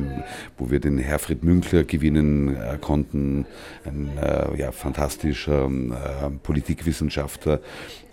wo 0.57 0.71
wir 0.71 0.81
den 0.81 0.99
Herfried 0.99 1.45
Münkler 1.45 1.85
gewinnen 1.85 2.57
äh, 2.57 2.79
konnten, 2.81 3.47
ein 3.85 4.11
äh, 4.17 4.59
ja, 4.59 4.73
fantastischer 4.73 5.67
äh, 5.67 6.31
Politikwissenschaftler, 6.43 7.61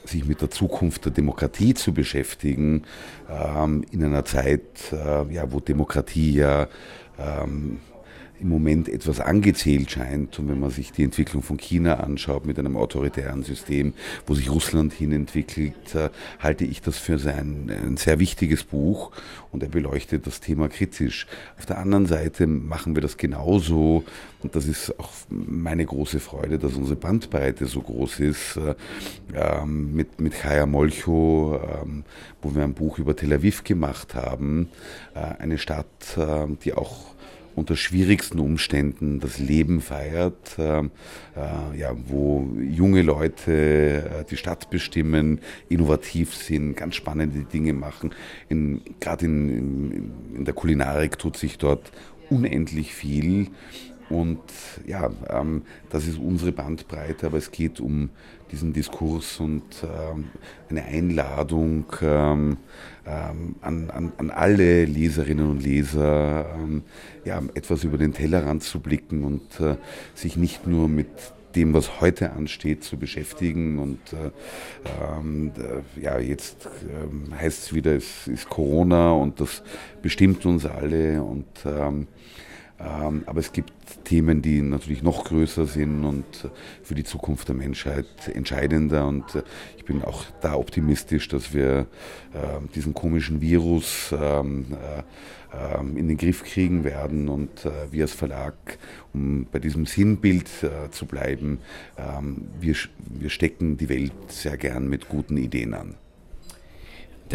sich 0.03 0.25
mit 0.25 0.41
der 0.41 0.51
Zukunft 0.51 1.05
der 1.05 1.11
Demokratie 1.11 1.73
zu 1.73 1.93
beschäftigen, 1.93 2.83
ähm, 3.29 3.83
in 3.91 4.03
einer 4.03 4.25
Zeit, 4.25 4.91
äh, 4.91 5.33
ja, 5.33 5.51
wo 5.51 5.59
Demokratie 5.59 6.33
ja 6.33 6.67
ähm, 7.17 7.79
im 8.39 8.49
Moment 8.49 8.89
etwas 8.89 9.19
angezählt 9.19 9.91
scheint. 9.91 10.39
Und 10.39 10.49
wenn 10.49 10.59
man 10.59 10.69
sich 10.69 10.91
die 10.91 11.03
Entwicklung 11.03 11.41
von 11.41 11.57
China 11.57 11.95
anschaut 11.95 12.45
mit 12.45 12.59
einem 12.59 12.77
autoritären 12.77 13.43
System, 13.43 13.93
wo 14.25 14.33
sich 14.33 14.49
Russland 14.49 14.93
hin 14.93 15.11
entwickelt, 15.11 15.95
äh, 15.95 16.09
halte 16.39 16.65
ich 16.65 16.81
das 16.81 16.97
für 16.97 17.17
sein, 17.17 17.69
ein 17.69 17.97
sehr 17.97 18.19
wichtiges 18.19 18.63
Buch 18.63 19.11
und 19.51 19.63
er 19.63 19.69
beleuchtet 19.69 20.27
das 20.27 20.41
Thema 20.41 20.67
kritisch. 20.67 21.27
Auf 21.57 21.65
der 21.65 21.77
anderen 21.77 22.05
Seite 22.05 22.47
machen 22.47 22.95
wir 22.95 23.01
das 23.01 23.17
genauso 23.17 24.03
und 24.45 24.55
das 24.55 24.67
ist 24.67 24.99
auch 24.99 25.09
meine 25.29 25.85
große 25.85 26.19
Freude, 26.19 26.59
dass 26.59 26.75
unsere 26.75 26.95
Bandbreite 26.95 27.65
so 27.65 27.81
groß 27.81 28.19
ist, 28.19 28.57
äh, 28.57 28.75
ähm, 29.33 29.95
mit, 29.95 30.19
mit 30.21 30.33
Chaya 30.33 30.67
Molcho, 30.67 31.59
ähm, 31.83 32.03
wo 32.43 32.53
wir 32.53 32.63
ein 32.63 32.75
Buch 32.75 32.99
über 32.99 33.15
Tel 33.15 33.33
Aviv 33.33 33.63
gemacht 33.63 34.13
haben, 34.13 34.69
äh, 35.15 35.19
eine 35.41 35.57
Stadt, 35.57 35.85
die 36.63 36.73
auch 36.73 37.14
unter 37.55 37.75
schwierigsten 37.75 38.39
Umständen 38.39 39.19
das 39.19 39.39
Leben 39.39 39.81
feiert, 39.81 40.57
äh, 40.59 40.79
äh, 40.79 40.87
ja, 41.77 41.95
wo 42.07 42.47
junge 42.59 43.01
Leute 43.01 43.51
äh, 43.51 44.23
die 44.29 44.37
Stadt 44.37 44.69
bestimmen, 44.69 45.39
innovativ 45.69 46.35
sind, 46.35 46.75
ganz 46.75 46.95
spannende 46.95 47.43
Dinge 47.45 47.73
machen. 47.73 48.13
Gerade 48.99 49.25
in, 49.25 49.49
in, 49.49 50.11
in 50.35 50.45
der 50.45 50.53
Kulinarik 50.53 51.17
tut 51.17 51.37
sich 51.37 51.57
dort 51.57 51.91
unendlich 52.29 52.93
viel. 52.93 53.47
Und 54.09 54.39
ja, 54.85 55.09
ähm, 55.29 55.63
das 55.89 56.05
ist 56.07 56.19
unsere 56.19 56.51
Bandbreite, 56.51 57.27
aber 57.27 57.37
es 57.37 57.51
geht 57.51 57.79
um 57.79 58.09
diesen 58.51 58.71
Diskurs 58.71 59.39
und 59.39 59.63
ähm, 59.83 60.25
eine 60.69 60.83
Einladung 60.83 61.85
ähm, 62.01 62.57
ähm 63.07 63.55
an, 63.61 63.89
an, 63.89 64.13
an, 64.17 64.29
alle 64.29 64.85
Leserinnen 64.85 65.49
und 65.49 65.63
Leser, 65.63 66.55
ähm, 66.55 66.83
ja, 67.23 67.41
etwas 67.55 67.83
über 67.83 67.97
den 67.97 68.13
Tellerrand 68.13 68.61
zu 68.61 68.79
blicken 68.79 69.23
und 69.23 69.59
äh, 69.59 69.77
sich 70.13 70.37
nicht 70.37 70.67
nur 70.67 70.87
mit 70.87 71.07
dem, 71.55 71.73
was 71.73 72.01
heute 72.01 72.33
ansteht, 72.33 72.83
zu 72.83 72.97
beschäftigen. 72.97 73.79
Und 73.79 73.99
äh, 74.13 74.31
ähm, 75.17 75.51
ja, 75.99 76.19
jetzt 76.19 76.67
äh, 76.67 77.35
heißt 77.35 77.63
es 77.63 77.73
wieder, 77.73 77.95
es 77.95 78.27
ist 78.27 78.49
Corona 78.49 79.13
und 79.13 79.39
das 79.39 79.63
bestimmt 80.01 80.45
uns 80.45 80.65
alle. 80.65 81.23
Und 81.23 81.47
aber 82.77 83.39
es 83.39 83.53
gibt 83.53 83.71
Themen, 84.03 84.41
die 84.41 84.61
natürlich 84.61 85.01
noch 85.01 85.23
größer 85.23 85.65
sind 85.65 86.03
und 86.03 86.25
für 86.83 86.95
die 86.95 87.05
Zukunft 87.05 87.47
der 87.47 87.55
Menschheit 87.55 88.05
entscheidender. 88.33 89.07
Und 89.07 89.35
äh, 89.35 89.43
ich 89.77 89.85
bin 89.85 90.03
auch 90.03 90.25
da 90.41 90.55
optimistisch, 90.55 91.27
dass 91.29 91.53
wir 91.53 91.87
ähm, 92.33 92.69
diesen 92.73 92.93
komischen 92.93 93.39
Virus 93.39 94.13
ähm, 94.17 94.65
äh, 94.71 95.79
in 95.97 96.09
den 96.09 96.17
Griff 96.17 96.43
kriegen 96.43 96.83
werden 96.83 97.29
und 97.29 97.65
äh, 97.65 97.91
wir 97.91 98.03
als 98.03 98.13
Verlag, 98.13 98.55
um 99.13 99.47
bei 99.49 99.59
diesem 99.59 99.85
Sinnbild 99.85 100.49
zu 100.91 101.05
bleiben, 101.05 101.59
wir 102.59 103.29
stecken 103.29 103.77
die 103.77 103.87
Welt 103.87 104.11
sehr 104.27 104.57
gern 104.57 104.89
mit 104.89 105.07
guten 105.07 105.37
Ideen 105.37 105.73
an. 105.73 105.95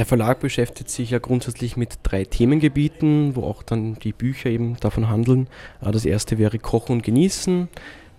Der 0.00 0.06
Verlag 0.06 0.40
beschäftigt 0.40 0.88
sich 0.88 1.10
ja 1.10 1.18
grundsätzlich 1.18 1.76
mit 1.76 1.98
drei 2.04 2.24
Themengebieten, 2.24 3.36
wo 3.36 3.42
auch 3.42 3.62
dann 3.62 3.96
die 3.96 4.14
Bücher 4.14 4.48
eben 4.48 4.78
davon 4.80 5.10
handeln. 5.10 5.46
Äh, 5.82 5.90
das 5.92 6.06
erste 6.06 6.38
wäre 6.38 6.58
Kochen 6.58 6.92
und 6.92 7.02
Genießen, 7.02 7.68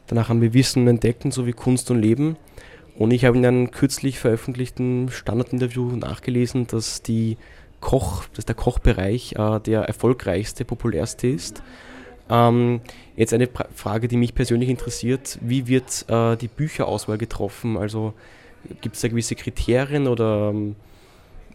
danach 0.05 0.29
haben 0.29 0.41
wir 0.41 0.53
Wissen 0.53 0.83
und 0.83 0.89
Entdecken 0.89 1.31
sowie 1.31 1.53
Kunst 1.53 1.89
und 1.89 1.99
Leben. 1.99 2.37
Und 2.99 3.09
ich 3.09 3.25
habe 3.25 3.35
in 3.35 3.47
einem 3.47 3.71
kürzlich 3.71 4.19
veröffentlichten 4.19 5.09
Standardinterview 5.09 5.95
nachgelesen, 5.95 6.67
dass, 6.67 7.01
die 7.01 7.37
Koch, 7.79 8.25
dass 8.35 8.45
der 8.45 8.53
Kochbereich 8.53 9.33
äh, 9.39 9.59
der 9.61 9.81
erfolgreichste, 9.81 10.65
populärste 10.65 11.29
ist. 11.29 11.63
Ähm, 12.29 12.81
jetzt 13.15 13.33
eine 13.33 13.47
pra 13.47 13.65
Frage, 13.73 14.07
die 14.07 14.17
mich 14.17 14.35
persönlich 14.35 14.69
interessiert. 14.69 15.39
Wie 15.41 15.65
wird 15.65 16.05
äh, 16.09 16.37
die 16.37 16.47
Bücherauswahl 16.47 17.17
getroffen? 17.17 17.75
Also 17.75 18.13
gibt 18.81 18.97
es 18.97 19.01
da 19.01 19.07
gewisse 19.07 19.33
Kriterien 19.33 20.05
oder 20.05 20.51
ähm, 20.53 20.75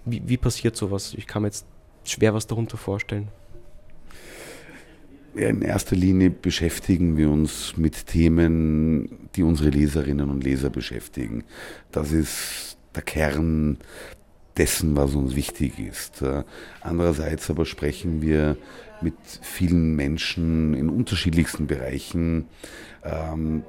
wie, 0.07 0.23
wie 0.27 0.37
passiert 0.37 0.77
sowas? 0.77 1.15
Ich 1.17 1.27
kann 1.27 1.43
mir 1.43 1.49
jetzt 1.49 1.67
schwer 2.05 2.33
was 2.33 2.47
darunter 2.47 2.77
vorstellen. 2.77 3.29
In 5.35 5.61
erster 5.61 5.97
Linie 5.97 6.31
beschäftigen 6.31 7.19
wir 7.19 7.29
uns 7.29 7.77
mit 7.77 8.07
Themen, 8.07 9.29
die 9.35 9.43
unsere 9.43 9.69
Leserinnen 9.69 10.31
und 10.31 10.43
Leser 10.43 10.71
beschäftigen. 10.71 11.45
Das 11.93 12.11
ist 12.11 12.79
der 12.95 13.03
Kern 13.03 13.77
dessen, 14.57 14.97
was 14.97 15.15
uns 15.15 15.37
wichtig 15.37 15.79
ist. 15.79 16.25
Andererseits 16.81 17.51
aber 17.51 17.67
sprechen 17.67 18.23
wir 18.23 18.57
mit 19.03 19.15
vielen 19.43 19.95
Menschen 19.95 20.73
in 20.73 20.89
unterschiedlichsten 20.89 21.67
Bereichen, 21.67 22.47
ähm, 23.05 23.63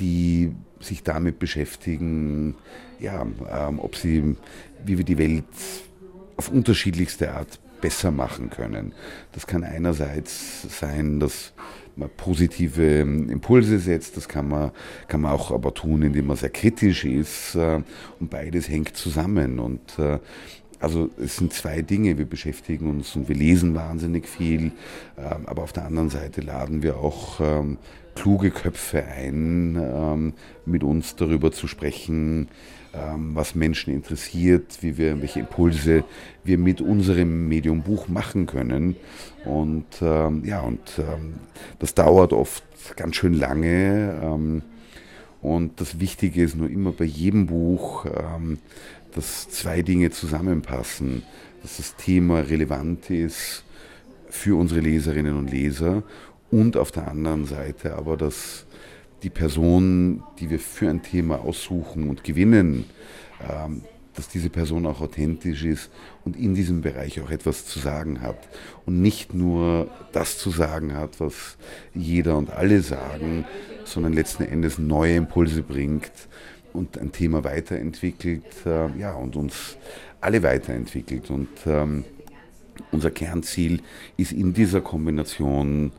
die 0.00 0.52
sich 0.80 1.04
damit 1.04 1.38
beschäftigen, 1.38 2.56
ja, 3.00 3.22
ähm, 3.22 3.78
ob 3.78 3.96
sie, 3.96 4.36
wie 4.84 4.98
wir 4.98 5.04
die 5.04 5.18
Welt 5.18 5.44
auf 6.36 6.50
unterschiedlichste 6.50 7.32
Art 7.32 7.58
besser 7.80 8.10
machen 8.10 8.48
können. 8.50 8.92
Das 9.32 9.46
kann 9.46 9.62
einerseits 9.62 10.62
sein, 10.80 11.20
dass 11.20 11.52
man 11.96 12.10
positive 12.16 13.00
ähm, 13.00 13.28
Impulse 13.28 13.78
setzt, 13.78 14.16
das 14.16 14.28
kann 14.28 14.48
man, 14.48 14.70
kann 15.06 15.20
man 15.20 15.32
auch 15.32 15.50
aber 15.50 15.74
tun, 15.74 16.02
indem 16.02 16.28
man 16.28 16.36
sehr 16.36 16.50
kritisch 16.50 17.04
ist 17.04 17.54
äh, 17.54 17.82
und 18.20 18.30
beides 18.30 18.68
hängt 18.68 18.96
zusammen 18.96 19.58
und 19.58 19.98
äh, 19.98 20.18
also 20.80 21.10
es 21.22 21.36
sind 21.36 21.52
zwei 21.52 21.82
Dinge, 21.82 22.18
wir 22.18 22.26
beschäftigen 22.26 22.90
uns 22.90 23.14
und 23.16 23.28
wir 23.28 23.36
lesen 23.36 23.74
wahnsinnig 23.74 24.28
viel, 24.28 24.72
ähm, 25.18 25.46
aber 25.46 25.62
auf 25.62 25.72
der 25.72 25.84
anderen 25.84 26.10
Seite 26.10 26.40
laden 26.40 26.82
wir 26.82 26.96
auch 26.96 27.40
ähm, 27.40 27.78
kluge 28.14 28.50
Köpfe 28.50 29.04
ein, 29.04 30.32
mit 30.66 30.84
uns 30.84 31.16
darüber 31.16 31.50
zu 31.50 31.66
sprechen, 31.66 32.46
was 33.34 33.54
Menschen 33.54 33.92
interessiert, 33.92 34.78
wie 34.80 34.96
wir, 34.96 35.20
welche 35.20 35.40
Impulse 35.40 36.04
wir 36.44 36.58
mit 36.58 36.80
unserem 36.80 37.48
Medium 37.48 37.82
Buch 37.82 38.08
machen 38.08 38.46
können. 38.46 38.96
Und 39.44 39.86
ähm, 40.00 40.44
ja, 40.44 40.60
und 40.60 40.80
ähm, 40.98 41.34
das 41.78 41.94
dauert 41.94 42.32
oft 42.32 42.64
ganz 42.96 43.16
schön 43.16 43.34
lange. 43.34 44.20
Ähm, 44.22 44.62
und 45.42 45.80
das 45.80 46.00
Wichtige 46.00 46.42
ist 46.42 46.56
nur 46.56 46.70
immer 46.70 46.92
bei 46.92 47.04
jedem 47.04 47.46
Buch, 47.46 48.06
ähm, 48.06 48.58
dass 49.14 49.48
zwei 49.48 49.82
Dinge 49.82 50.10
zusammenpassen, 50.10 51.22
dass 51.62 51.76
das 51.76 51.96
Thema 51.96 52.40
relevant 52.40 53.10
ist 53.10 53.64
für 54.28 54.58
unsere 54.58 54.80
Leserinnen 54.80 55.36
und 55.36 55.50
Leser 55.50 56.02
und 56.50 56.76
auf 56.76 56.92
der 56.92 57.08
anderen 57.08 57.46
Seite 57.46 57.94
aber, 57.94 58.16
dass 58.16 58.63
die 59.24 59.30
Person, 59.30 60.22
die 60.38 60.50
wir 60.50 60.60
für 60.60 60.88
ein 60.88 61.02
Thema 61.02 61.40
aussuchen 61.40 62.08
und 62.08 62.22
gewinnen, 62.24 62.84
ähm, 63.40 63.82
dass 64.14 64.28
diese 64.28 64.50
Person 64.50 64.86
auch 64.86 65.00
authentisch 65.00 65.64
ist 65.64 65.90
und 66.24 66.36
in 66.36 66.54
diesem 66.54 66.82
Bereich 66.82 67.20
auch 67.20 67.30
etwas 67.30 67.66
zu 67.66 67.80
sagen 67.80 68.20
hat 68.20 68.36
und 68.86 69.02
nicht 69.02 69.34
nur 69.34 69.90
das 70.12 70.38
zu 70.38 70.50
sagen 70.50 70.94
hat, 70.94 71.18
was 71.18 71.56
jeder 71.94 72.38
und 72.38 72.50
alle 72.50 72.80
sagen, 72.82 73.44
sondern 73.84 74.12
letzten 74.12 74.44
Endes 74.44 74.78
neue 74.78 75.16
Impulse 75.16 75.62
bringt 75.62 76.12
und 76.72 76.98
ein 76.98 77.10
Thema 77.10 77.42
weiterentwickelt, 77.44 78.44
äh, 78.66 78.96
ja, 78.98 79.14
und 79.14 79.36
uns 79.36 79.76
alle 80.20 80.42
weiterentwickelt. 80.42 81.30
Und 81.30 81.48
ähm, 81.66 82.04
unser 82.92 83.10
Kernziel 83.10 83.80
ist 84.16 84.32
in 84.32 84.52
dieser 84.52 84.80
Kombination 84.80 85.92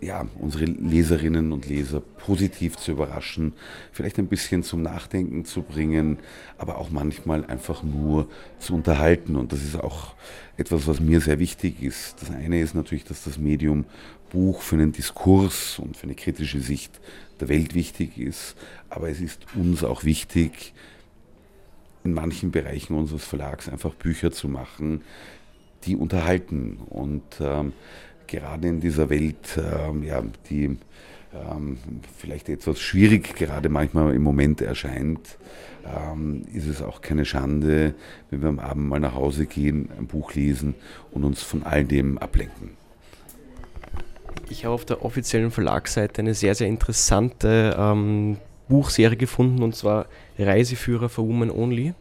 ja, 0.00 0.26
unsere 0.38 0.64
Leserinnen 0.64 1.52
und 1.52 1.66
Leser 1.66 2.00
positiv 2.00 2.76
zu 2.76 2.92
überraschen, 2.92 3.52
vielleicht 3.92 4.18
ein 4.18 4.28
bisschen 4.28 4.62
zum 4.62 4.82
Nachdenken 4.82 5.44
zu 5.44 5.62
bringen, 5.62 6.18
aber 6.56 6.78
auch 6.78 6.90
manchmal 6.90 7.44
einfach 7.44 7.82
nur 7.82 8.28
zu 8.58 8.74
unterhalten. 8.74 9.36
Und 9.36 9.52
das 9.52 9.62
ist 9.62 9.76
auch 9.76 10.14
etwas, 10.56 10.86
was 10.86 11.00
mir 11.00 11.20
sehr 11.20 11.38
wichtig 11.38 11.82
ist. 11.82 12.22
Das 12.22 12.30
eine 12.30 12.60
ist 12.60 12.74
natürlich, 12.74 13.04
dass 13.04 13.24
das 13.24 13.38
Medium 13.38 13.84
Buch 14.30 14.60
für 14.60 14.76
einen 14.76 14.92
Diskurs 14.92 15.78
und 15.78 15.96
für 15.96 16.04
eine 16.04 16.14
kritische 16.14 16.60
Sicht 16.60 17.00
der 17.40 17.48
Welt 17.48 17.74
wichtig 17.74 18.18
ist, 18.18 18.56
aber 18.90 19.08
es 19.08 19.20
ist 19.20 19.46
uns 19.54 19.84
auch 19.84 20.04
wichtig, 20.04 20.74
in 22.04 22.12
manchen 22.12 22.50
Bereichen 22.50 22.96
unseres 22.96 23.24
Verlags 23.24 23.68
einfach 23.68 23.94
Bücher 23.94 24.30
zu 24.30 24.48
machen, 24.48 25.02
die 25.84 25.96
unterhalten 25.96 26.78
und 26.88 27.22
ähm, 27.40 27.72
gerade 28.28 28.68
in 28.68 28.80
dieser 28.80 29.10
Welt, 29.10 29.58
ähm, 29.58 30.04
ja, 30.04 30.22
die 30.48 30.76
ähm, 31.34 31.78
vielleicht 32.16 32.48
etwas 32.48 32.78
schwierig 32.78 33.34
gerade 33.34 33.68
manchmal 33.68 34.14
im 34.14 34.22
Moment 34.22 34.60
erscheint, 34.60 35.38
ähm, 35.84 36.44
ist 36.52 36.66
es 36.66 36.82
auch 36.82 37.00
keine 37.00 37.24
Schande, 37.24 37.94
wenn 38.30 38.42
wir 38.42 38.48
am 38.48 38.58
Abend 38.58 38.88
mal 38.88 39.00
nach 39.00 39.14
Hause 39.14 39.46
gehen, 39.46 39.88
ein 39.98 40.06
Buch 40.06 40.34
lesen 40.34 40.74
und 41.10 41.24
uns 41.24 41.42
von 41.42 41.62
all 41.64 41.84
dem 41.84 42.18
ablenken. 42.18 42.76
Ich 44.50 44.64
habe 44.64 44.74
auf 44.74 44.84
der 44.84 45.04
offiziellen 45.04 45.50
Verlagsseite 45.50 46.22
eine 46.22 46.34
sehr, 46.34 46.54
sehr 46.54 46.68
interessante 46.68 47.76
ähm, 47.78 48.38
Buchserie 48.68 49.16
gefunden 49.16 49.62
und 49.62 49.74
zwar 49.74 50.06
Reiseführer 50.38 51.08
for 51.08 51.26
Women 51.26 51.50
Only. 51.50 51.94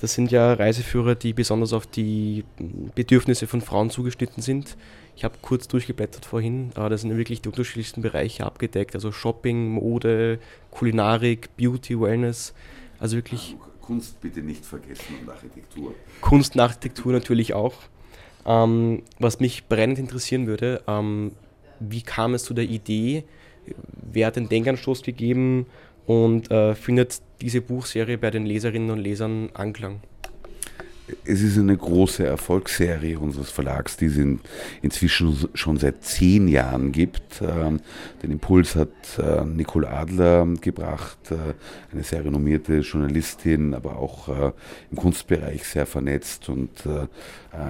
Das 0.00 0.12
sind 0.12 0.30
ja 0.30 0.52
Reiseführer, 0.52 1.14
die 1.14 1.32
besonders 1.32 1.72
auf 1.72 1.86
die 1.86 2.44
Bedürfnisse 2.94 3.46
von 3.46 3.62
Frauen 3.62 3.90
zugeschnitten 3.90 4.42
sind. 4.42 4.76
Ich 5.16 5.24
habe 5.24 5.36
kurz 5.40 5.68
durchgeblättert 5.68 6.26
vorhin, 6.26 6.70
da 6.74 6.94
sind 6.98 7.16
wirklich 7.16 7.40
die 7.40 7.48
unterschiedlichsten 7.48 8.02
Bereiche 8.02 8.44
abgedeckt, 8.44 8.94
also 8.94 9.10
Shopping, 9.10 9.70
Mode, 9.70 10.38
Kulinarik, 10.70 11.56
Beauty, 11.56 11.98
Wellness. 11.98 12.52
Also 12.98 13.16
wirklich. 13.16 13.56
Kunst 13.80 14.20
bitte 14.20 14.40
nicht 14.40 14.66
vergessen 14.66 15.14
und 15.22 15.30
Architektur. 15.30 15.94
Kunst 16.20 16.54
und 16.54 16.60
Architektur 16.60 17.12
natürlich 17.12 17.54
auch. 17.54 17.74
Ähm, 18.44 19.02
was 19.18 19.40
mich 19.40 19.66
brennend 19.66 19.98
interessieren 19.98 20.46
würde, 20.46 20.82
ähm, 20.86 21.32
wie 21.80 22.02
kam 22.02 22.34
es 22.34 22.44
zu 22.44 22.52
der 22.52 22.64
Idee? 22.64 23.24
Wer 24.12 24.28
hat 24.28 24.36
den 24.36 24.48
Denkanstoß 24.48 25.02
gegeben 25.02 25.66
und 26.06 26.50
äh, 26.50 26.74
findet 26.74 27.20
diese 27.40 27.60
Buchserie 27.60 28.18
bei 28.18 28.30
den 28.30 28.46
Leserinnen 28.46 28.90
und 28.90 28.98
Lesern 28.98 29.50
Anklang? 29.54 30.00
Es 31.24 31.42
ist 31.42 31.56
eine 31.56 31.76
große 31.76 32.26
Erfolgsserie 32.26 33.18
unseres 33.18 33.50
Verlags, 33.50 33.96
die 33.96 34.06
es 34.06 34.16
in, 34.16 34.40
inzwischen 34.82 35.48
schon 35.54 35.76
seit 35.76 36.02
zehn 36.02 36.48
Jahren 36.48 36.90
gibt. 36.90 37.40
Ähm, 37.42 37.80
den 38.22 38.32
Impuls 38.32 38.74
hat 38.74 38.90
äh, 39.18 39.44
Nicole 39.44 39.88
Adler 39.88 40.46
gebracht, 40.60 41.18
äh, 41.30 41.54
eine 41.92 42.02
sehr 42.02 42.24
renommierte 42.24 42.78
Journalistin, 42.78 43.74
aber 43.74 43.96
auch 43.96 44.28
äh, 44.28 44.52
im 44.90 44.96
Kunstbereich 44.96 45.64
sehr 45.64 45.86
vernetzt 45.86 46.48
und 46.48 46.70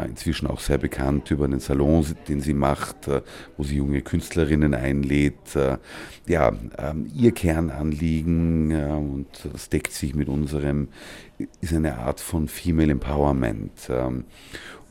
inzwischen 0.08 0.48
auch 0.48 0.58
sehr 0.58 0.78
bekannt 0.78 1.30
über 1.30 1.44
einen 1.44 1.60
Salon, 1.60 2.04
den 2.26 2.40
sie 2.40 2.54
macht, 2.54 3.08
wo 3.56 3.62
sie 3.62 3.76
junge 3.76 4.02
Künstlerinnen 4.02 4.74
einlädt. 4.74 5.34
Ja, 6.26 6.52
ähm, 6.78 7.08
ihr 7.14 7.30
Kernanliegen, 7.30 8.74
und 8.74 9.28
das 9.52 9.68
deckt 9.68 9.92
sich 9.92 10.16
mit 10.16 10.28
unserem, 10.28 10.88
ist 11.60 11.72
eine 11.72 11.98
Art 11.98 12.20
von 12.20 12.48
Female 12.48 12.90
Empowerment. 12.90 13.25
Ähm, 13.88 14.24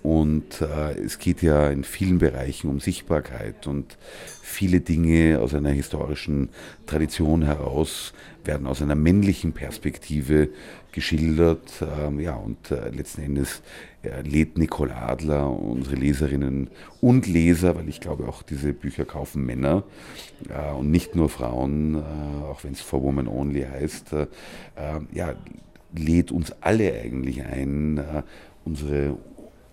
und 0.05 0.61
äh, 0.61 0.91
es 0.99 1.17
geht 1.17 1.41
ja 1.41 1.71
in 1.71 1.83
vielen 1.83 2.19
Bereichen 2.19 2.69
um 2.69 2.79
Sichtbarkeit 2.79 3.65
und 3.65 3.97
viele 4.39 4.79
Dinge 4.79 5.39
aus 5.41 5.55
einer 5.55 5.71
historischen 5.71 6.49
Tradition 6.85 7.41
heraus 7.41 8.13
werden 8.43 8.67
aus 8.67 8.83
einer 8.83 8.93
männlichen 8.93 9.53
Perspektive 9.53 10.49
geschildert. 10.91 11.81
Ähm, 11.81 12.19
ja, 12.19 12.35
und 12.35 12.69
äh, 12.69 12.89
letzten 12.89 13.23
Endes 13.23 13.63
äh, 14.03 14.21
lädt 14.21 14.59
Nicole 14.59 14.95
Adler 14.95 15.49
unsere 15.49 15.95
Leserinnen 15.95 16.69
und 17.01 17.25
Leser, 17.25 17.75
weil 17.75 17.89
ich 17.89 17.99
glaube 17.99 18.27
auch 18.27 18.43
diese 18.43 18.73
Bücher 18.73 19.05
kaufen 19.05 19.43
Männer 19.43 19.81
und 20.77 20.91
nicht 20.91 21.15
nur 21.15 21.29
Frauen, 21.29 21.95
auch 22.43 22.63
wenn 22.63 22.73
es 22.73 22.81
For 22.81 23.01
Woman 23.01 23.27
Only 23.27 23.63
heißt, 23.63 24.13
ja, 25.13 25.33
lädt 25.97 26.31
uns 26.31 26.53
alle 26.61 26.93
eigentlich 26.93 27.43
ein, 27.43 27.97
äh, 27.97 28.23
unsere 28.63 29.17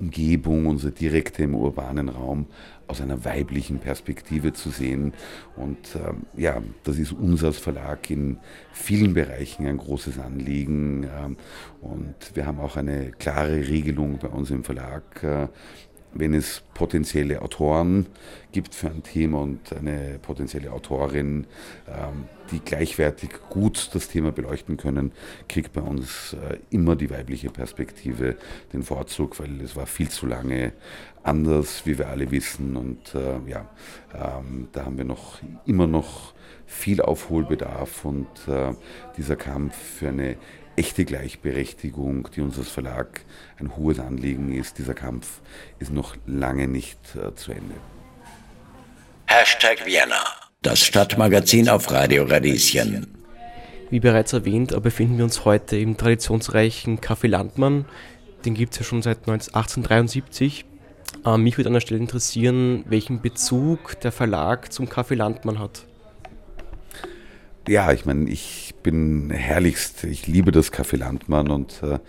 Umgebung, 0.02 0.66
unsere 0.66 0.92
direkte 0.92 1.44
im 1.44 1.54
urbanen 1.54 2.08
Raum 2.08 2.46
aus 2.88 3.00
einer 3.00 3.24
weiblichen 3.24 3.78
Perspektive 3.78 4.52
zu 4.52 4.70
sehen. 4.70 5.12
Und 5.56 5.96
ähm, 5.96 6.26
ja, 6.36 6.60
das 6.82 6.98
ist 6.98 7.12
uns 7.12 7.44
als 7.44 7.58
Verlag 7.58 8.10
in 8.10 8.38
vielen 8.72 9.14
Bereichen 9.14 9.66
ein 9.66 9.76
großes 9.76 10.18
Anliegen. 10.18 11.04
Ähm, 11.04 11.36
und 11.80 12.14
wir 12.34 12.46
haben 12.46 12.58
auch 12.58 12.76
eine 12.76 13.12
klare 13.12 13.68
Regelung 13.68 14.18
bei 14.18 14.28
uns 14.28 14.50
im 14.50 14.64
Verlag. 14.64 15.22
Äh, 15.22 15.48
wenn 16.14 16.34
es 16.34 16.62
potenzielle 16.74 17.42
Autoren 17.42 18.06
gibt 18.52 18.74
für 18.74 18.88
ein 18.88 19.02
Thema 19.02 19.40
und 19.40 19.72
eine 19.72 20.18
potenzielle 20.20 20.72
Autorin, 20.72 21.46
ähm, 21.88 22.26
die 22.50 22.60
gleichwertig 22.60 23.30
gut 23.48 23.90
das 23.94 24.08
Thema 24.08 24.30
beleuchten 24.30 24.76
können, 24.76 25.12
kriegt 25.48 25.72
bei 25.72 25.80
uns 25.80 26.34
äh, 26.34 26.58
immer 26.70 26.96
die 26.96 27.10
weibliche 27.10 27.50
Perspektive 27.50 28.36
den 28.72 28.82
Vorzug, 28.82 29.38
weil 29.40 29.60
es 29.60 29.74
war 29.74 29.86
viel 29.86 30.10
zu 30.10 30.26
lange 30.26 30.72
anders, 31.22 31.86
wie 31.86 31.98
wir 31.98 32.08
alle 32.08 32.30
wissen. 32.30 32.76
Und 32.76 33.14
äh, 33.14 33.38
ja, 33.48 33.68
ähm, 34.14 34.68
da 34.72 34.84
haben 34.84 34.98
wir 34.98 35.04
noch 35.04 35.40
immer 35.64 35.86
noch 35.86 36.34
viel 36.66 37.00
Aufholbedarf 37.00 38.04
und 38.04 38.28
äh, 38.48 38.74
dieser 39.16 39.36
Kampf 39.36 39.76
für 39.76 40.08
eine 40.08 40.36
echte 40.76 41.04
Gleichberechtigung, 41.04 42.28
die 42.34 42.40
uns 42.40 42.58
als 42.58 42.68
Verlag 42.68 43.20
ein 43.58 43.76
hohes 43.76 43.98
Anliegen 43.98 44.52
ist, 44.52 44.78
dieser 44.78 44.94
Kampf 44.94 45.40
ist 45.78 45.92
noch 45.92 46.16
lange 46.26 46.68
nicht 46.68 46.98
äh, 47.14 47.34
zu 47.34 47.52
Ende. 47.52 47.74
Hashtag 49.26 49.86
Vienna, 49.86 50.24
das 50.62 50.80
Stadtmagazin 50.80 51.68
auf 51.68 51.90
Radio 51.90 52.24
Radieschen. 52.24 53.06
Wie 53.90 54.00
bereits 54.00 54.32
erwähnt, 54.32 54.80
befinden 54.82 55.18
wir 55.18 55.24
uns 55.24 55.44
heute 55.44 55.76
im 55.76 55.96
traditionsreichen 55.96 57.00
Café 57.00 57.28
Landmann. 57.28 57.84
Den 58.44 58.54
gibt 58.54 58.72
es 58.72 58.78
ja 58.80 58.84
schon 58.84 59.02
seit 59.02 59.28
1873. 59.28 60.64
Äh, 61.24 61.38
mich 61.38 61.58
würde 61.58 61.68
an 61.68 61.74
der 61.74 61.80
Stelle 61.80 62.00
interessieren, 62.00 62.84
welchen 62.88 63.20
Bezug 63.20 64.00
der 64.00 64.12
Verlag 64.12 64.72
zum 64.72 64.86
Café 64.86 65.14
Landmann 65.14 65.58
hat. 65.58 65.86
Ja, 67.68 67.92
ich 67.92 68.04
meine, 68.06 68.28
ich 68.28 68.74
bin 68.82 69.30
herrlichst, 69.30 70.02
ich 70.02 70.26
liebe 70.26 70.50
das 70.50 70.72
Café 70.72 70.96
Landmann 70.96 71.48
und 71.48 71.80
äh, 71.84 72.00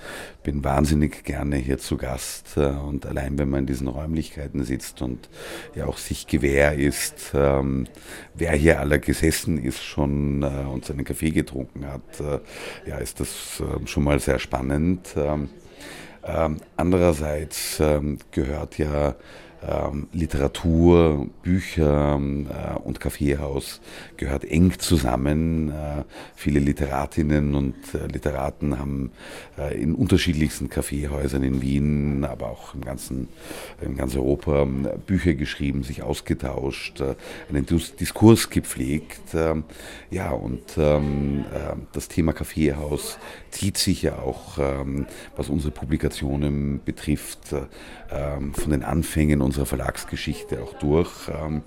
bin 0.41 0.63
wahnsinnig 0.63 1.23
gerne 1.25 1.57
hier 1.57 1.77
zu 1.77 1.95
Gast. 1.95 2.57
Äh, 2.57 2.69
und 2.69 3.05
allein 3.05 3.37
wenn 3.37 3.51
man 3.51 3.59
in 3.59 3.65
diesen 3.67 3.87
Räumlichkeiten 3.87 4.63
sitzt 4.63 5.03
und 5.03 5.29
ja 5.75 5.85
auch 5.85 5.99
sich 5.99 6.25
gewähr 6.25 6.73
ist, 6.73 7.33
ähm, 7.35 7.85
wer 8.33 8.53
hier 8.53 8.79
aller 8.79 8.97
gesessen 8.97 9.63
ist 9.63 9.83
schon 9.83 10.41
äh, 10.41 10.65
und 10.67 10.85
seinen 10.85 11.05
Kaffee 11.05 11.29
getrunken 11.29 11.85
hat, 11.85 12.19
äh, 12.19 12.89
ja, 12.89 12.97
ist 12.97 13.19
das 13.19 13.61
äh, 13.61 13.85
schon 13.85 14.05
mal 14.05 14.19
sehr 14.19 14.39
spannend. 14.39 15.09
Ähm, 15.15 15.49
ähm, 16.23 16.61
andererseits 16.77 17.79
ähm, 17.79 18.17
gehört 18.31 18.79
ja 18.79 19.13
ähm, 19.67 20.07
Literatur, 20.11 21.27
Bücher 21.41 22.19
äh, 22.19 22.79
und 22.79 22.99
Kaffeehaus 22.99 23.81
gehört 24.17 24.45
eng 24.45 24.77
zusammen. 24.79 25.69
Äh, 25.69 26.03
viele 26.35 26.59
Literatinnen 26.59 27.55
und 27.55 27.75
äh, 27.93 28.07
Literaten 28.07 28.79
haben 28.79 29.11
äh, 29.57 29.81
in 29.81 29.95
unterschiedlichsten 29.95 30.69
Kaffeehäusern 30.69 31.43
in 31.43 31.61
Wien, 31.61 32.25
aber 32.25 32.49
auch 32.49 32.73
im 32.75 32.81
ganzen 32.81 33.29
in 33.81 33.95
ganz 33.95 34.15
Europa 34.15 34.63
ähm, 34.63 34.87
Bücher 35.05 35.33
geschrieben, 35.33 35.83
sich 35.83 36.03
ausgetauscht, 36.03 37.01
äh, 37.01 37.15
einen 37.49 37.65
Diskurs 37.65 38.49
gepflegt. 38.49 39.33
Ähm, 39.33 39.63
ja, 40.09 40.31
und 40.31 40.77
ähm, 40.77 41.45
äh, 41.53 41.75
das 41.93 42.07
Thema 42.07 42.33
Kaffeehaus 42.33 43.17
zieht 43.51 43.77
sich 43.77 44.01
ja 44.01 44.19
auch, 44.19 44.57
ähm, 44.57 45.05
was 45.35 45.49
unsere 45.49 45.71
Publikationen 45.71 46.81
betrifft, 46.83 47.53
ähm, 48.11 48.53
von 48.53 48.71
den 48.71 48.83
Anfängen 48.83 49.41
unserer 49.53 49.67
Verlagsgeschichte 49.67 50.63
auch 50.63 50.73
durch, 50.79 51.11
ähm, 51.29 51.61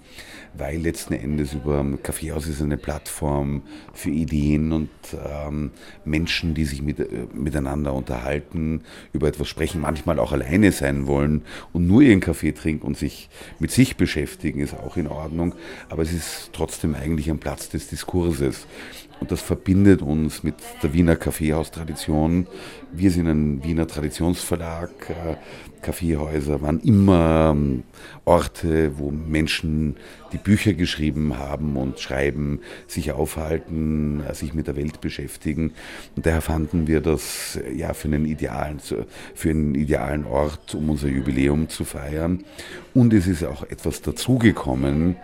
weil 0.54 0.80
letzten 0.80 1.14
Endes 1.14 1.54
über 1.54 1.86
Kaffeehaus 2.02 2.48
ist 2.48 2.60
eine 2.60 2.78
Plattform 2.78 3.62
für 3.94 4.10
Ideen 4.10 4.72
und 4.72 4.88
ähm, 5.24 5.70
Menschen, 6.04 6.54
die 6.54 6.64
sich 6.64 6.82
mit, 6.82 6.98
äh, 6.98 7.06
miteinander 7.32 7.94
unterhalten, 7.94 8.82
über 9.12 9.28
etwas 9.28 9.46
sprechen, 9.46 9.80
manchmal 9.80 10.18
auch 10.18 10.32
alleine 10.32 10.72
sein 10.72 11.06
wollen 11.06 11.42
und 11.72 11.86
nur 11.86 12.02
ihren 12.02 12.18
Kaffee 12.18 12.50
trinken 12.50 12.84
und 12.88 12.98
sich 12.98 13.28
mit 13.60 13.70
sich 13.70 13.96
beschäftigen, 13.96 14.58
ist 14.58 14.74
auch 14.74 14.96
in 14.96 15.06
Ordnung. 15.06 15.54
Aber 15.88 16.02
es 16.02 16.12
ist 16.12 16.50
trotzdem 16.52 16.96
eigentlich 16.96 17.30
ein 17.30 17.38
Platz 17.38 17.68
des 17.68 17.86
Diskurses. 17.86 18.66
Und 19.20 19.30
das 19.32 19.40
verbindet 19.40 20.02
uns 20.02 20.42
mit 20.42 20.56
der 20.82 20.92
Wiener 20.92 21.16
Kaffeehaustradition. 21.16 22.46
Wir 22.92 23.10
sind 23.10 23.26
ein 23.28 23.64
Wiener 23.64 23.86
Traditionsverlag. 23.86 24.90
Äh, 25.08 25.36
Kaffeehäuser 25.80 26.60
waren 26.62 26.80
immer 26.80 27.52
ähm, 27.52 27.84
Orte, 28.24 28.98
wo 28.98 29.10
Menschen, 29.10 29.96
die 30.32 30.38
Bücher 30.38 30.74
geschrieben 30.74 31.38
haben 31.38 31.76
und 31.76 32.00
schreiben, 32.00 32.60
sich 32.86 33.12
aufhalten, 33.12 34.22
äh, 34.28 34.34
sich 34.34 34.52
mit 34.52 34.66
der 34.66 34.76
Welt 34.76 35.00
beschäftigen. 35.00 35.72
Und 36.14 36.26
daher 36.26 36.42
fanden 36.42 36.86
wir 36.86 37.00
das 37.00 37.56
äh, 37.56 37.72
ja 37.72 37.94
für 37.94 38.08
einen 38.08 38.26
idealen, 38.26 38.80
für 39.34 39.50
einen 39.50 39.74
idealen 39.74 40.24
Ort, 40.26 40.74
um 40.74 40.90
unser 40.90 41.08
Jubiläum 41.08 41.68
zu 41.68 41.84
feiern. 41.84 42.44
Und 42.92 43.14
es 43.14 43.26
ist 43.26 43.44
auch 43.44 43.62
etwas 43.62 44.02
dazugekommen, 44.02 45.16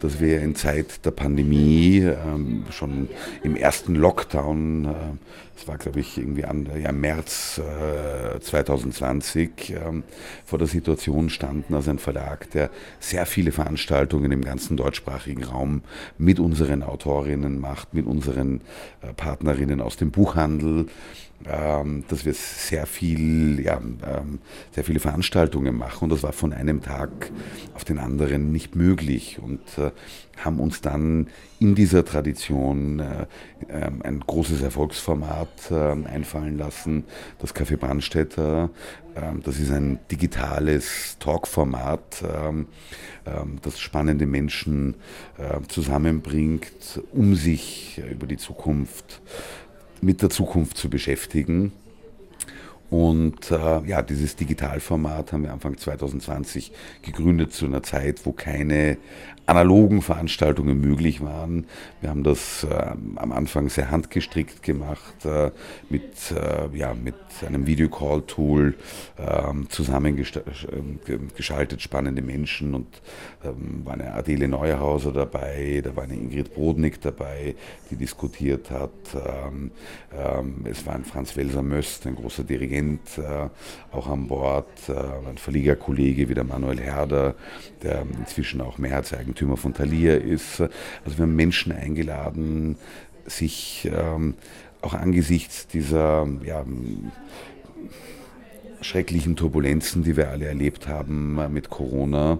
dass 0.00 0.20
wir 0.20 0.40
in 0.40 0.54
Zeit 0.54 1.04
der 1.04 1.10
Pandemie 1.10 1.98
ähm, 1.98 2.64
schon 2.70 3.08
im 3.42 3.56
ersten 3.56 3.94
Lockdown, 3.94 4.84
äh, 4.84 4.94
das 5.56 5.66
war 5.66 5.78
glaube 5.78 6.00
ich 6.00 6.18
irgendwie 6.18 6.44
an, 6.44 6.68
ja, 6.80 6.92
März 6.92 7.60
äh, 7.60 8.38
2020, 8.40 9.70
ähm, 9.70 10.04
vor 10.44 10.58
der 10.58 10.68
Situation 10.68 11.30
standen 11.30 11.74
als 11.74 11.88
ein 11.88 11.98
Verlag, 11.98 12.50
der 12.50 12.70
sehr 13.00 13.26
viele 13.26 13.52
Veranstaltungen 13.52 14.30
im 14.30 14.44
ganzen 14.44 14.76
deutschsprachigen 14.76 15.44
Raum 15.44 15.82
mit 16.16 16.38
unseren 16.38 16.82
Autorinnen 16.82 17.58
macht, 17.58 17.94
mit 17.94 18.06
unseren 18.06 18.60
äh, 19.02 19.12
Partnerinnen 19.14 19.80
aus 19.80 19.96
dem 19.96 20.10
Buchhandel 20.10 20.86
dass 21.44 22.24
wir 22.24 22.34
sehr 22.34 22.86
viel, 22.86 23.60
ja, 23.60 23.76
ähm, 23.76 24.40
sehr 24.72 24.82
viele 24.82 24.98
Veranstaltungen 24.98 25.76
machen 25.76 26.04
und 26.04 26.10
das 26.10 26.24
war 26.24 26.32
von 26.32 26.52
einem 26.52 26.82
Tag 26.82 27.30
auf 27.74 27.84
den 27.84 27.98
anderen 27.98 28.50
nicht 28.50 28.74
möglich 28.74 29.38
und 29.40 29.60
äh, 29.78 29.92
haben 30.44 30.60
uns 30.60 30.80
dann 30.80 31.28
in 31.60 31.74
dieser 31.74 32.04
Tradition 32.04 33.00
äh, 33.00 33.26
äh, 33.68 33.90
ein 34.02 34.20
großes 34.20 34.62
Erfolgsformat 34.62 35.48
ähm, 35.70 36.06
einfallen 36.06 36.56
lassen, 36.56 37.04
das 37.38 37.54
Café 37.54 37.76
Brandstätter. 37.76 38.70
Ähm, 39.16 39.42
das 39.42 39.58
ist 39.58 39.70
ein 39.70 39.98
digitales 40.10 41.16
Talkformat, 41.18 42.22
ähm, 42.22 42.66
das 43.62 43.78
spannende 43.78 44.24
Menschen 44.24 44.94
äh, 45.36 45.60
zusammenbringt, 45.68 47.02
um 47.12 47.34
sich 47.34 48.00
über 48.10 48.26
die 48.26 48.38
Zukunft 48.38 49.20
mit 50.02 50.22
der 50.22 50.30
Zukunft 50.30 50.76
zu 50.76 50.88
beschäftigen. 50.90 51.72
Und 52.90 53.50
äh, 53.50 53.82
ja, 53.86 54.00
dieses 54.00 54.36
Digitalformat 54.36 55.32
haben 55.32 55.42
wir 55.42 55.52
Anfang 55.52 55.76
2020 55.76 56.72
gegründet 57.02 57.52
zu 57.52 57.66
einer 57.66 57.82
Zeit, 57.82 58.24
wo 58.24 58.32
keine 58.32 58.96
analogen 59.48 60.02
Veranstaltungen 60.02 60.78
möglich 60.78 61.22
waren. 61.22 61.66
Wir 62.02 62.10
haben 62.10 62.22
das 62.22 62.64
äh, 62.64 62.92
am 63.16 63.32
Anfang 63.32 63.70
sehr 63.70 63.90
handgestrickt 63.90 64.62
gemacht, 64.62 65.24
äh, 65.24 65.50
mit, 65.88 66.32
äh, 66.32 66.68
ja, 66.76 66.92
mit 66.92 67.14
einem 67.46 67.66
Videocall-Tool 67.66 68.74
ähm, 69.18 69.70
zusammengeschaltet, 69.70 71.80
spannende 71.80 72.20
Menschen 72.20 72.74
und 72.74 73.00
ähm, 73.42 73.80
war 73.84 73.94
eine 73.94 74.12
Adele 74.12 74.48
Neuhauser 74.48 75.12
dabei, 75.12 75.80
da 75.82 75.96
war 75.96 76.04
eine 76.04 76.14
Ingrid 76.14 76.52
Brodnik 76.52 77.00
dabei, 77.00 77.54
die 77.90 77.96
diskutiert 77.96 78.70
hat. 78.70 78.90
Ähm, 79.14 79.70
ähm 80.12 80.56
es 80.64 80.84
war 80.84 80.94
ein 80.94 81.04
Franz 81.04 81.36
Welser-Möst, 81.36 82.06
ein 82.06 82.16
großer 82.16 82.44
Dirigent, 82.44 83.16
äh, 83.16 83.48
auch 83.96 84.08
an 84.08 84.28
Bord, 84.28 84.66
äh, 84.88 84.92
ein 84.92 85.38
Verlegerkollege 85.38 86.28
wie 86.28 86.34
der 86.34 86.44
Manuel 86.44 86.80
Herder, 86.80 87.34
der 87.82 88.04
inzwischen 88.18 88.60
auch 88.60 88.76
Mehrheitseigentümer 88.76 89.37
Eigentümer 89.38 89.56
von 89.56 89.72
Thalia 89.72 90.16
ist. 90.16 90.60
Also 90.60 91.18
wir 91.18 91.22
haben 91.22 91.36
Menschen 91.36 91.72
eingeladen, 91.72 92.76
sich 93.26 93.88
ähm, 93.92 94.34
auch 94.82 94.94
angesichts 94.94 95.68
dieser 95.68 96.26
ja, 96.44 96.64
schrecklichen 98.80 99.36
Turbulenzen, 99.36 100.04
die 100.04 100.16
wir 100.16 100.30
alle 100.30 100.46
erlebt 100.46 100.88
haben 100.88 101.38
äh, 101.38 101.48
mit 101.48 101.70
Corona, 101.70 102.38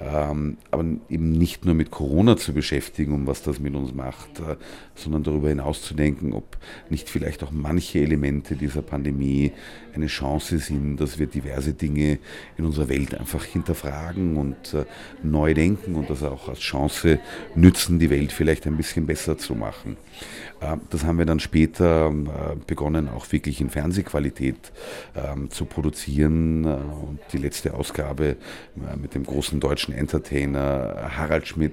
ähm, 0.00 0.56
aber 0.70 0.84
eben 1.08 1.32
nicht 1.32 1.64
nur 1.64 1.74
mit 1.74 1.90
Corona 1.90 2.36
zu 2.36 2.52
beschäftigen, 2.52 3.12
um 3.12 3.26
was 3.26 3.42
das 3.42 3.58
mit 3.58 3.74
uns 3.74 3.92
macht, 3.94 4.40
äh, 4.40 4.56
sondern 4.94 5.22
darüber 5.22 5.48
hinaus 5.48 5.82
zu 5.82 5.94
denken, 5.94 6.32
ob 6.32 6.56
nicht 6.88 7.08
vielleicht 7.08 7.42
auch 7.42 7.50
manche 7.50 8.00
Elemente 8.00 8.56
dieser 8.56 8.82
Pandemie 8.82 9.52
eine 9.94 10.06
Chance 10.06 10.58
sind, 10.58 10.96
dass 10.96 11.18
wir 11.18 11.26
diverse 11.26 11.74
Dinge 11.74 12.18
in 12.56 12.64
unserer 12.64 12.88
Welt 12.88 13.14
einfach 13.14 13.44
hinterfragen 13.44 14.36
und 14.36 14.74
äh, 14.74 14.84
neu 15.22 15.54
denken 15.54 15.94
und 15.94 16.10
das 16.10 16.22
auch 16.22 16.48
als 16.48 16.60
Chance 16.60 17.18
nützen, 17.54 17.98
die 17.98 18.10
Welt 18.10 18.32
vielleicht 18.32 18.66
ein 18.66 18.76
bisschen 18.76 19.06
besser 19.06 19.38
zu 19.38 19.54
machen. 19.54 19.96
Äh, 20.60 20.76
das 20.90 21.04
haben 21.04 21.18
wir 21.18 21.26
dann 21.26 21.40
später 21.40 22.10
äh, 22.10 22.56
begonnen, 22.66 23.08
auch 23.08 23.30
wirklich 23.32 23.60
in 23.60 23.70
Fernsehqualität 23.70 24.72
ähm, 25.16 25.50
zu 25.50 25.64
produzieren. 25.64 26.64
Äh, 26.64 26.68
und 26.68 27.20
die 27.32 27.38
letzte 27.38 27.74
Ausgabe 27.74 28.36
mit 29.00 29.14
dem 29.14 29.24
großen 29.24 29.60
deutschen 29.60 29.94
Entertainer 29.94 31.10
Harald 31.16 31.46
Schmidt, 31.46 31.72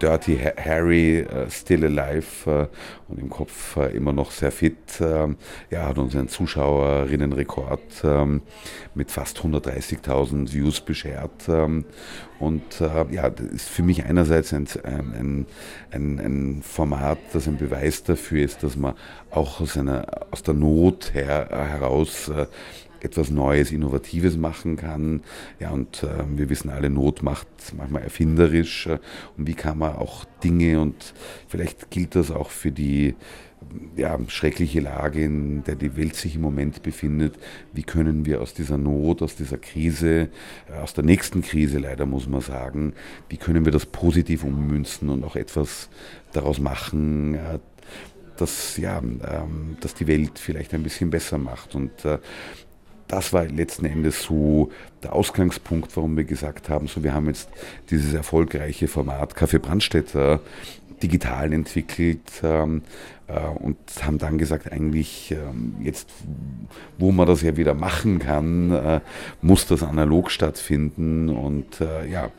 Dirty 0.00 0.38
Harry, 0.56 1.26
Still 1.50 1.84
Alive 1.84 2.68
und 3.08 3.18
im 3.18 3.28
Kopf 3.28 3.76
immer 3.76 4.12
noch 4.12 4.30
sehr 4.30 4.52
fit, 4.52 4.76
ähm, 5.00 5.36
ja, 5.70 5.86
hat 5.86 5.98
uns 5.98 6.14
einen 6.14 6.28
Zuschauerinnenrekord 6.28 7.80
ähm, 8.04 8.42
mit 8.94 9.10
fast 9.10 9.38
130.000 9.38 10.52
Views 10.52 10.80
beschert. 10.80 11.48
Und 12.38 12.80
äh, 12.80 13.12
ja, 13.12 13.30
das 13.30 13.46
ist 13.46 13.68
für 13.68 13.82
mich 13.82 14.04
einerseits 14.04 14.52
ein, 14.52 14.66
ein, 14.84 15.46
ein, 15.90 16.18
ein, 16.20 16.62
Format, 16.62 17.18
das 17.32 17.48
ein 17.48 17.56
Beweis 17.56 18.04
dafür 18.04 18.44
ist, 18.44 18.62
dass 18.62 18.76
man 18.76 18.94
auch 19.30 19.60
aus, 19.60 19.76
einer, 19.76 20.06
aus 20.30 20.42
der 20.42 20.54
Not 20.54 21.14
her, 21.14 21.48
heraus 21.50 22.28
äh, 22.28 22.46
etwas 23.00 23.30
Neues, 23.30 23.72
Innovatives 23.72 24.36
machen 24.36 24.76
kann. 24.76 25.22
Ja, 25.58 25.70
und 25.70 26.02
äh, 26.02 26.24
wir 26.36 26.48
wissen 26.48 26.70
alle, 26.70 26.90
Not 26.90 27.22
macht 27.22 27.48
manchmal 27.76 28.02
erfinderisch. 28.02 28.86
Äh, 28.86 28.98
und 29.36 29.46
wie 29.46 29.54
kann 29.54 29.78
man 29.78 29.96
auch 29.96 30.24
Dinge, 30.42 30.80
und 30.80 31.14
vielleicht 31.48 31.90
gilt 31.90 32.14
das 32.14 32.30
auch 32.30 32.50
für 32.50 32.70
die 32.70 33.14
ja, 33.96 34.18
schreckliche 34.28 34.80
Lage, 34.80 35.24
in 35.24 35.64
der 35.64 35.74
die 35.74 35.96
Welt 35.96 36.14
sich 36.14 36.36
im 36.36 36.42
Moment 36.42 36.82
befindet. 36.82 37.34
Wie 37.72 37.82
können 37.82 38.24
wir 38.24 38.40
aus 38.40 38.54
dieser 38.54 38.78
Not, 38.78 39.22
aus 39.22 39.36
dieser 39.36 39.58
Krise, 39.58 40.28
äh, 40.68 40.78
aus 40.82 40.94
der 40.94 41.04
nächsten 41.04 41.42
Krise 41.42 41.78
leider 41.78 42.06
muss 42.06 42.28
man 42.28 42.40
sagen, 42.40 42.94
wie 43.28 43.36
können 43.36 43.64
wir 43.64 43.72
das 43.72 43.86
positiv 43.86 44.44
ummünzen 44.44 45.08
und 45.08 45.24
auch 45.24 45.36
etwas 45.36 45.88
daraus 46.32 46.60
machen, 46.60 47.34
äh, 47.34 47.58
dass, 48.36 48.76
ja, 48.76 48.98
ähm, 48.98 49.76
dass 49.80 49.94
die 49.94 50.06
Welt 50.06 50.38
vielleicht 50.38 50.72
ein 50.74 50.82
bisschen 50.82 51.10
besser 51.10 51.38
macht. 51.38 51.74
Und 51.74 52.04
äh, 52.04 52.18
das 53.08 53.32
war 53.32 53.46
letzten 53.46 53.86
Endes 53.86 54.22
so 54.22 54.70
der 55.02 55.14
Ausgangspunkt, 55.14 55.96
warum 55.96 56.16
wir 56.16 56.24
gesagt 56.24 56.68
haben, 56.68 56.86
so 56.86 57.02
wir 57.02 57.14
haben 57.14 57.26
jetzt 57.26 57.48
dieses 57.90 58.14
erfolgreiche 58.14 58.86
Format 58.86 59.34
Kaffee 59.34 59.58
Brandstätter 59.58 60.40
digital 61.02 61.52
entwickelt 61.52 62.20
ähm, 62.42 62.82
äh, 63.26 63.38
und 63.40 63.76
haben 64.02 64.18
dann 64.18 64.38
gesagt, 64.38 64.72
eigentlich 64.72 65.30
ähm, 65.32 65.76
jetzt, 65.82 66.10
wo 66.98 67.12
man 67.12 67.26
das 67.26 67.42
ja 67.42 67.56
wieder 67.56 67.74
machen 67.74 68.18
kann, 68.18 68.70
äh, 68.72 69.00
muss 69.42 69.66
das 69.66 69.82
analog 69.82 70.30
stattfinden. 70.30 71.28
Und 71.28 71.80
äh, 71.80 72.06
ja, 72.08 72.30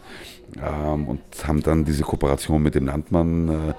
ähm, 0.58 1.08
und 1.08 1.22
haben 1.48 1.62
dann 1.62 1.86
diese 1.86 2.04
Kooperation 2.04 2.62
mit 2.62 2.76
dem 2.76 2.86
Landmann, 2.86 3.50
äh, 3.50 3.74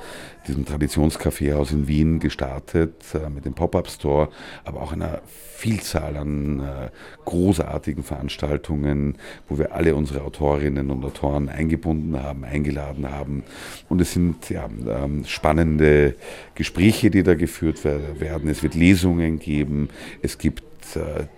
diesem 0.46 0.64
Traditionskaffeehaus 0.64 1.72
in 1.72 1.88
Wien 1.88 2.20
gestartet, 2.20 2.94
äh, 3.14 3.28
mit 3.28 3.44
dem 3.44 3.54
Pop-Up 3.54 3.88
Store, 3.88 4.28
aber 4.64 4.83
auch 4.83 4.92
einer 4.92 5.20
Vielzahl 5.56 6.16
an 6.16 6.61
äh, 6.61 6.88
großartigen 7.24 8.02
Veranstaltungen, 8.02 9.16
wo 9.48 9.59
wir 9.59 9.74
alle 9.74 9.94
unsere 9.94 10.22
Autorinnen 10.22 10.90
und 10.90 11.04
Autoren 11.04 11.48
eingebunden 11.48 12.22
haben, 12.22 12.44
eingeladen 12.44 13.11
haben. 13.11 13.44
Und 13.88 14.00
es 14.00 14.12
sind 14.12 14.48
ja, 14.48 14.66
ähm, 14.66 15.24
spannende 15.26 16.14
Gespräche, 16.54 17.11
die 17.11 17.22
da 17.22 17.35
geführt 17.35 17.85
werden. 17.85 18.48
Es 18.48 18.62
wird 18.62 18.74
Lesungen 18.74 19.38
geben, 19.38 19.88
es 20.22 20.38
gibt 20.38 20.62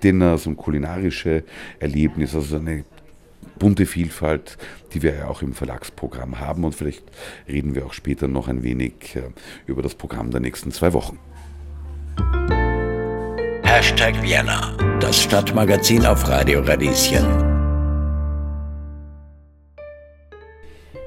Dinners 0.02 0.46
und 0.46 0.56
kulinarische 0.56 1.44
Erlebnisse, 1.78 2.38
also 2.38 2.56
eine 2.56 2.84
bunte 3.58 3.86
Vielfalt, 3.86 4.58
die 4.92 5.02
wir 5.02 5.14
ja 5.14 5.28
auch 5.28 5.42
im 5.42 5.54
Verlagsprogramm 5.54 6.40
haben. 6.40 6.64
Und 6.64 6.74
vielleicht 6.74 7.04
reden 7.48 7.74
wir 7.74 7.86
auch 7.86 7.92
später 7.92 8.28
noch 8.28 8.48
ein 8.48 8.62
wenig 8.62 9.16
äh, 9.16 9.30
über 9.66 9.82
das 9.82 9.94
Programm 9.94 10.30
der 10.30 10.40
nächsten 10.40 10.72
zwei 10.72 10.92
Wochen. 10.92 11.18
Hashtag 13.62 14.22
Vienna, 14.22 14.76
das 15.00 15.22
Stadtmagazin 15.22 16.04
auf 16.04 16.28
Radio 16.28 16.60
Radieschen. 16.60 17.52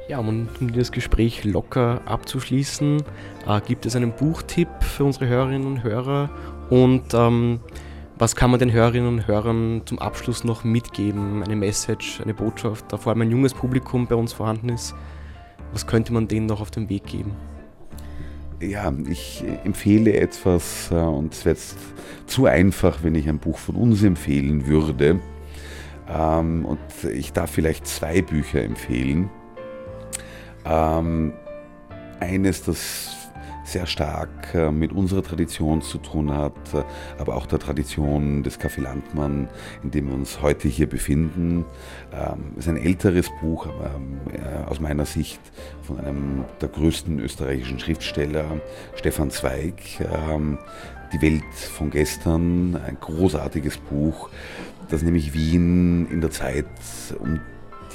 Ja, 0.07 0.19
um, 0.19 0.47
um 0.59 0.73
das 0.73 0.91
Gespräch 0.91 1.43
locker 1.45 2.01
abzuschließen, 2.05 3.03
äh, 3.47 3.61
gibt 3.61 3.85
es 3.85 3.95
einen 3.95 4.11
Buchtipp 4.11 4.67
für 4.81 5.03
unsere 5.03 5.27
Hörerinnen 5.27 5.67
und 5.67 5.83
Hörer 5.83 6.29
und 6.69 7.13
ähm, 7.13 7.59
was 8.17 8.35
kann 8.35 8.51
man 8.51 8.59
den 8.59 8.71
Hörerinnen 8.71 9.07
und 9.07 9.27
Hörern 9.27 9.81
zum 9.85 9.99
Abschluss 9.99 10.43
noch 10.43 10.63
mitgeben? 10.63 11.43
Eine 11.43 11.55
Message, 11.55 12.21
eine 12.21 12.33
Botschaft, 12.33 12.85
da 12.89 12.97
vor 12.97 13.11
allem 13.11 13.21
ein 13.21 13.31
junges 13.31 13.53
Publikum 13.53 14.07
bei 14.07 14.15
uns 14.15 14.33
vorhanden 14.33 14.69
ist. 14.69 14.95
Was 15.73 15.85
könnte 15.85 16.13
man 16.13 16.27
denen 16.27 16.45
noch 16.45 16.61
auf 16.61 16.71
den 16.71 16.89
Weg 16.89 17.05
geben? 17.05 17.35
Ja, 18.61 18.93
ich 19.09 19.43
empfehle 19.65 20.13
etwas 20.13 20.89
äh, 20.91 20.95
und 20.95 21.33
es 21.33 21.43
wäre 21.43 21.55
jetzt 21.55 21.77
zu 22.25 22.45
einfach, 22.45 23.03
wenn 23.03 23.15
ich 23.15 23.27
ein 23.27 23.39
Buch 23.39 23.57
von 23.57 23.75
uns 23.75 24.01
empfehlen 24.01 24.65
würde. 24.65 25.19
Ähm, 26.07 26.65
und 26.65 26.79
ich 27.13 27.33
darf 27.33 27.51
vielleicht 27.51 27.85
zwei 27.85 28.21
Bücher 28.21 28.63
empfehlen. 28.63 29.29
Ähm, 30.63 31.33
eines, 32.21 32.63
das 32.63 33.24
sehr 33.65 33.85
stark 33.87 34.53
äh, 34.53 34.71
mit 34.71 34.93
unserer 34.93 35.23
Tradition 35.23 35.81
zu 35.81 35.97
tun 35.97 36.31
hat, 36.33 36.73
äh, 36.73 36.83
aber 37.17 37.35
auch 37.35 37.47
der 37.47 37.59
Tradition 37.59 38.43
des 38.43 38.59
Café 38.59 38.81
Landmann, 38.81 39.49
in 39.83 39.91
dem 39.91 40.07
wir 40.07 40.15
uns 40.15 40.41
heute 40.41 40.67
hier 40.67 40.87
befinden. 40.87 41.65
Ähm, 42.13 42.53
es 42.53 42.65
ist 42.65 42.69
ein 42.69 42.77
älteres 42.77 43.29
Buch, 43.41 43.67
aber 43.67 43.99
äh, 44.31 44.69
aus 44.69 44.79
meiner 44.79 45.05
Sicht 45.05 45.39
von 45.81 45.99
einem 45.99 46.45
der 46.61 46.69
größten 46.69 47.19
österreichischen 47.19 47.79
Schriftsteller, 47.79 48.45
Stefan 48.95 49.31
Zweig. 49.31 49.81
Ähm, 49.99 50.57
die 51.13 51.21
Welt 51.21 51.43
von 51.53 51.91
gestern, 51.91 52.75
ein 52.75 52.97
großartiges 52.99 53.77
Buch, 53.77 54.29
das 54.89 55.01
nämlich 55.01 55.33
Wien 55.33 56.07
in 56.11 56.19
der 56.19 56.31
Zeit 56.31 56.65
um 57.19 57.39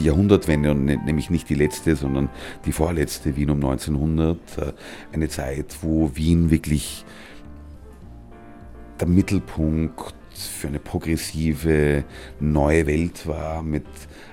die 0.00 0.06
Jahrhundertwende, 0.06 0.70
und 0.72 0.84
ne, 0.84 0.96
nämlich 0.96 1.30
nicht 1.30 1.48
die 1.48 1.54
letzte, 1.54 1.94
sondern 1.94 2.30
die 2.64 2.72
vorletzte 2.72 3.36
Wien 3.36 3.50
um 3.50 3.58
1900, 3.58 4.38
äh, 4.58 4.72
eine 5.12 5.28
Zeit, 5.28 5.76
wo 5.82 6.10
Wien 6.14 6.50
wirklich 6.50 7.04
der 8.98 9.08
Mittelpunkt 9.08 10.14
für 10.34 10.68
eine 10.68 10.78
progressive 10.78 12.04
neue 12.40 12.86
Welt 12.86 13.26
war 13.26 13.62
mit 13.62 13.84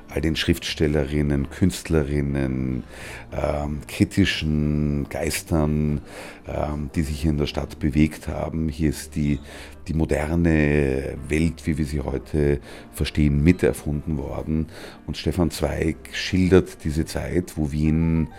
all 0.09 0.21
den 0.21 0.35
Schriftstellerinnen, 0.35 1.49
Künstlerinnen, 1.49 2.83
ähm, 3.31 3.81
kritischen 3.87 5.07
Geistern, 5.09 6.01
ähm, 6.47 6.89
die 6.95 7.01
sich 7.01 7.21
hier 7.21 7.31
in 7.31 7.37
der 7.37 7.47
Stadt 7.47 7.79
bewegt 7.79 8.27
haben. 8.27 8.69
Hier 8.69 8.89
ist 8.89 9.15
die, 9.15 9.39
die 9.87 9.93
moderne 9.93 11.15
Welt, 11.27 11.65
wie 11.65 11.77
wir 11.77 11.85
sie 11.85 12.01
heute 12.01 12.59
verstehen, 12.91 13.43
miterfunden 13.43 14.17
worden. 14.17 14.67
Und 15.05 15.17
Stefan 15.17 15.51
Zweig 15.51 15.97
schildert 16.13 16.83
diese 16.83 17.05
Zeit, 17.05 17.53
wo 17.55 17.71
Wien 17.71 18.29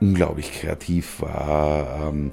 unglaublich 0.00 0.52
kreativ 0.52 1.20
war, 1.20 2.08
ähm, 2.08 2.32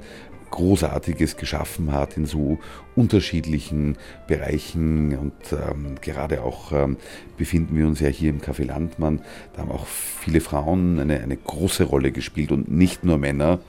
Großartiges 0.53 1.35
geschaffen 1.37 1.91
hat 1.91 2.15
in 2.15 2.27
so 2.27 2.59
unterschiedlichen 2.95 3.97
Bereichen 4.27 5.17
und 5.17 5.33
ähm, 5.51 5.95
gerade 6.01 6.43
auch 6.43 6.71
ähm, 6.71 6.97
befinden 7.37 7.75
wir 7.77 7.87
uns 7.87 7.99
ja 7.99 8.07
hier 8.07 8.29
im 8.29 8.41
Café 8.41 8.65
Landmann. 8.65 9.21
Da 9.53 9.61
haben 9.61 9.71
auch 9.71 9.85
viele 9.87 10.41
Frauen 10.41 10.99
eine, 10.99 11.19
eine 11.21 11.35
große 11.35 11.83
Rolle 11.83 12.11
gespielt 12.11 12.51
und 12.51 12.69
nicht 12.71 13.03
nur 13.03 13.17
Männer. 13.17 13.59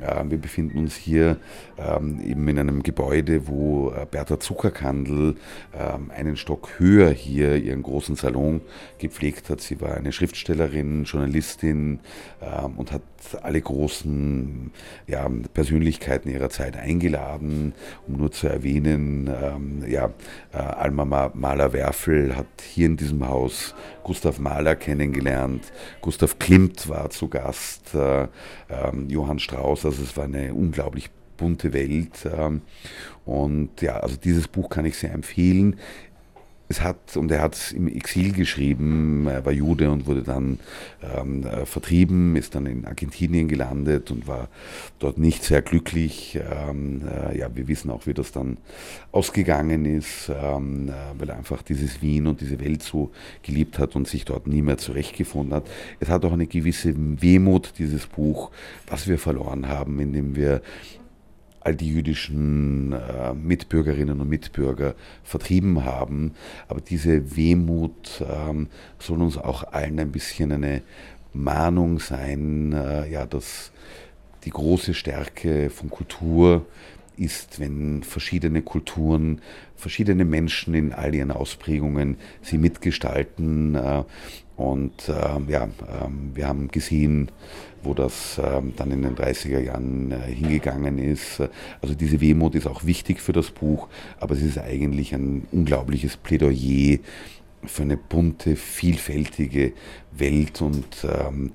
Äh, 0.00 0.24
wir 0.28 0.38
befinden 0.38 0.78
uns 0.78 0.96
hier 0.96 1.38
ähm, 1.78 2.20
eben 2.20 2.46
in 2.48 2.58
einem 2.58 2.82
Gebäude, 2.82 3.46
wo 3.46 3.90
äh, 3.90 4.06
Bertha 4.10 4.40
Zuckerkandel 4.40 5.36
ähm, 5.72 6.10
einen 6.10 6.36
Stock 6.36 6.78
höher 6.78 7.10
hier 7.10 7.56
ihren 7.56 7.82
großen 7.82 8.16
Salon 8.16 8.60
gepflegt 8.98 9.50
hat. 9.50 9.60
Sie 9.60 9.80
war 9.80 9.94
eine 9.94 10.12
Schriftstellerin, 10.12 11.04
Journalistin 11.04 12.00
ähm, 12.42 12.74
und 12.76 12.92
hat 12.92 13.02
alle 13.42 13.60
großen 13.60 14.70
ja, 15.06 15.30
Persönlichkeiten 15.54 16.28
ihrer 16.28 16.50
Zeit 16.50 16.76
eingeladen, 16.76 17.72
um 18.06 18.16
nur 18.16 18.32
zu 18.32 18.48
erwähnen, 18.48 18.63
ähm, 18.64 19.84
ja, 19.86 20.10
äh, 20.52 20.56
Alma 20.56 21.30
Mahler-Werfel 21.34 22.36
hat 22.36 22.46
hier 22.62 22.86
in 22.86 22.96
diesem 22.96 23.26
Haus 23.26 23.74
Gustav 24.02 24.38
Mahler 24.38 24.76
kennengelernt, 24.76 25.72
Gustav 26.00 26.38
Klimt 26.38 26.88
war 26.88 27.10
zu 27.10 27.28
Gast, 27.28 27.94
äh, 27.94 28.28
ähm, 28.68 29.08
Johann 29.08 29.38
Strauss, 29.38 29.84
also 29.84 30.02
es 30.02 30.16
war 30.16 30.24
eine 30.24 30.54
unglaublich 30.54 31.10
bunte 31.36 31.72
Welt. 31.72 32.26
Ähm, 32.26 32.62
und 33.24 33.80
ja, 33.80 33.98
also 33.98 34.16
dieses 34.16 34.48
Buch 34.48 34.68
kann 34.68 34.84
ich 34.84 34.96
sehr 34.96 35.12
empfehlen. 35.12 35.76
Es 36.66 36.80
hat, 36.80 37.16
und 37.16 37.30
er 37.30 37.42
hat 37.42 37.54
es 37.54 37.72
im 37.72 37.88
Exil 37.88 38.32
geschrieben, 38.32 39.26
er 39.26 39.44
war 39.44 39.52
Jude 39.52 39.90
und 39.90 40.06
wurde 40.06 40.22
dann 40.22 40.58
ähm, 41.02 41.44
äh, 41.44 41.66
vertrieben, 41.66 42.36
ist 42.36 42.54
dann 42.54 42.64
in 42.64 42.86
Argentinien 42.86 43.48
gelandet 43.48 44.10
und 44.10 44.26
war 44.26 44.48
dort 44.98 45.18
nicht 45.18 45.44
sehr 45.44 45.60
glücklich. 45.60 46.38
Ähm, 46.50 47.02
äh, 47.06 47.38
ja, 47.38 47.54
wir 47.54 47.68
wissen 47.68 47.90
auch, 47.90 48.06
wie 48.06 48.14
das 48.14 48.32
dann 48.32 48.56
ausgegangen 49.12 49.84
ist, 49.84 50.30
ähm, 50.30 50.88
äh, 50.88 50.92
weil 51.18 51.28
er 51.28 51.36
einfach 51.36 51.62
dieses 51.62 52.00
Wien 52.00 52.26
und 52.26 52.40
diese 52.40 52.58
Welt 52.60 52.82
so 52.82 53.10
geliebt 53.42 53.78
hat 53.78 53.94
und 53.94 54.08
sich 54.08 54.24
dort 54.24 54.46
nie 54.46 54.62
mehr 54.62 54.78
zurechtgefunden 54.78 55.54
hat. 55.54 55.68
Es 56.00 56.08
hat 56.08 56.24
auch 56.24 56.32
eine 56.32 56.46
gewisse 56.46 56.94
Wehmut, 56.96 57.74
dieses 57.78 58.06
Buch, 58.06 58.50
was 58.86 59.06
wir 59.06 59.18
verloren 59.18 59.68
haben, 59.68 60.00
indem 60.00 60.34
wir 60.34 60.62
all 61.64 61.74
die 61.74 61.88
jüdischen 61.88 62.92
äh, 62.92 63.34
Mitbürgerinnen 63.34 64.20
und 64.20 64.28
Mitbürger 64.28 64.94
vertrieben 65.22 65.84
haben. 65.84 66.34
Aber 66.68 66.80
diese 66.80 67.36
Wehmut 67.36 68.22
ähm, 68.30 68.68
soll 68.98 69.22
uns 69.22 69.38
auch 69.38 69.72
allen 69.72 69.98
ein 69.98 70.12
bisschen 70.12 70.52
eine 70.52 70.82
Mahnung 71.32 71.98
sein, 71.98 72.72
äh, 72.72 73.10
ja, 73.10 73.26
dass 73.26 73.72
die 74.44 74.50
große 74.50 74.94
Stärke 74.94 75.70
von 75.70 75.90
Kultur 75.90 76.66
ist, 77.16 77.60
wenn 77.60 78.02
verschiedene 78.02 78.62
Kulturen, 78.62 79.40
verschiedene 79.76 80.24
Menschen 80.24 80.74
in 80.74 80.92
all 80.92 81.14
ihren 81.14 81.30
Ausprägungen 81.30 82.16
sie 82.42 82.58
mitgestalten. 82.58 83.74
Äh, 83.74 84.04
und 84.56 85.08
äh, 85.08 85.50
ja, 85.50 85.64
ähm, 85.64 86.30
wir 86.34 86.46
haben 86.46 86.68
gesehen, 86.68 87.30
wo 87.82 87.92
das 87.92 88.40
ähm, 88.42 88.72
dann 88.76 88.90
in 88.92 89.02
den 89.02 89.16
30er 89.16 89.60
Jahren 89.60 90.12
äh, 90.12 90.18
hingegangen 90.32 90.98
ist. 90.98 91.42
Also 91.82 91.94
diese 91.94 92.20
Wehmut 92.20 92.54
ist 92.54 92.66
auch 92.66 92.84
wichtig 92.84 93.20
für 93.20 93.32
das 93.32 93.50
Buch, 93.50 93.88
aber 94.20 94.34
es 94.34 94.42
ist 94.42 94.58
eigentlich 94.58 95.14
ein 95.14 95.46
unglaubliches 95.50 96.16
Plädoyer 96.16 96.98
für 97.66 97.82
eine 97.82 97.96
bunte, 97.96 98.56
vielfältige 98.56 99.72
Welt 100.12 100.60
und 100.62 100.86
ähm, 101.04 101.52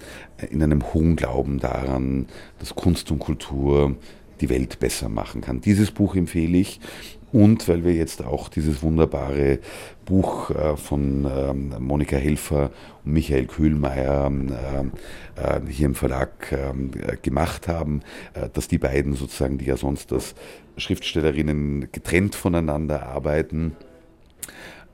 in 0.49 0.61
einem 0.61 0.93
hohen 0.93 1.15
Glauben 1.15 1.59
daran, 1.59 2.27
dass 2.59 2.75
Kunst 2.75 3.11
und 3.11 3.19
Kultur 3.19 3.95
die 4.41 4.49
Welt 4.49 4.79
besser 4.79 5.09
machen 5.09 5.41
kann. 5.41 5.61
Dieses 5.61 5.91
Buch 5.91 6.15
empfehle 6.15 6.57
ich 6.57 6.79
und 7.31 7.67
weil 7.67 7.83
wir 7.83 7.93
jetzt 7.93 8.23
auch 8.23 8.49
dieses 8.49 8.81
wunderbare 8.81 9.59
Buch 10.05 10.49
äh, 10.49 10.75
von 10.75 11.27
ähm, 11.29 11.73
Monika 11.79 12.17
Helfer 12.17 12.71
und 13.05 13.13
Michael 13.13 13.45
Kühlmeier 13.45 14.27
ähm, 14.27 14.91
äh, 15.35 15.59
hier 15.69 15.85
im 15.85 15.95
Verlag 15.95 16.51
ähm, 16.51 16.91
gemacht 17.21 17.67
haben, 17.67 18.01
äh, 18.33 18.49
dass 18.51 18.67
die 18.67 18.79
beiden 18.79 19.13
sozusagen, 19.13 19.57
die 19.57 19.65
ja 19.65 19.77
sonst 19.77 20.11
als 20.11 20.35
Schriftstellerinnen 20.77 21.91
getrennt 21.91 22.35
voneinander 22.35 23.03
arbeiten, 23.07 23.75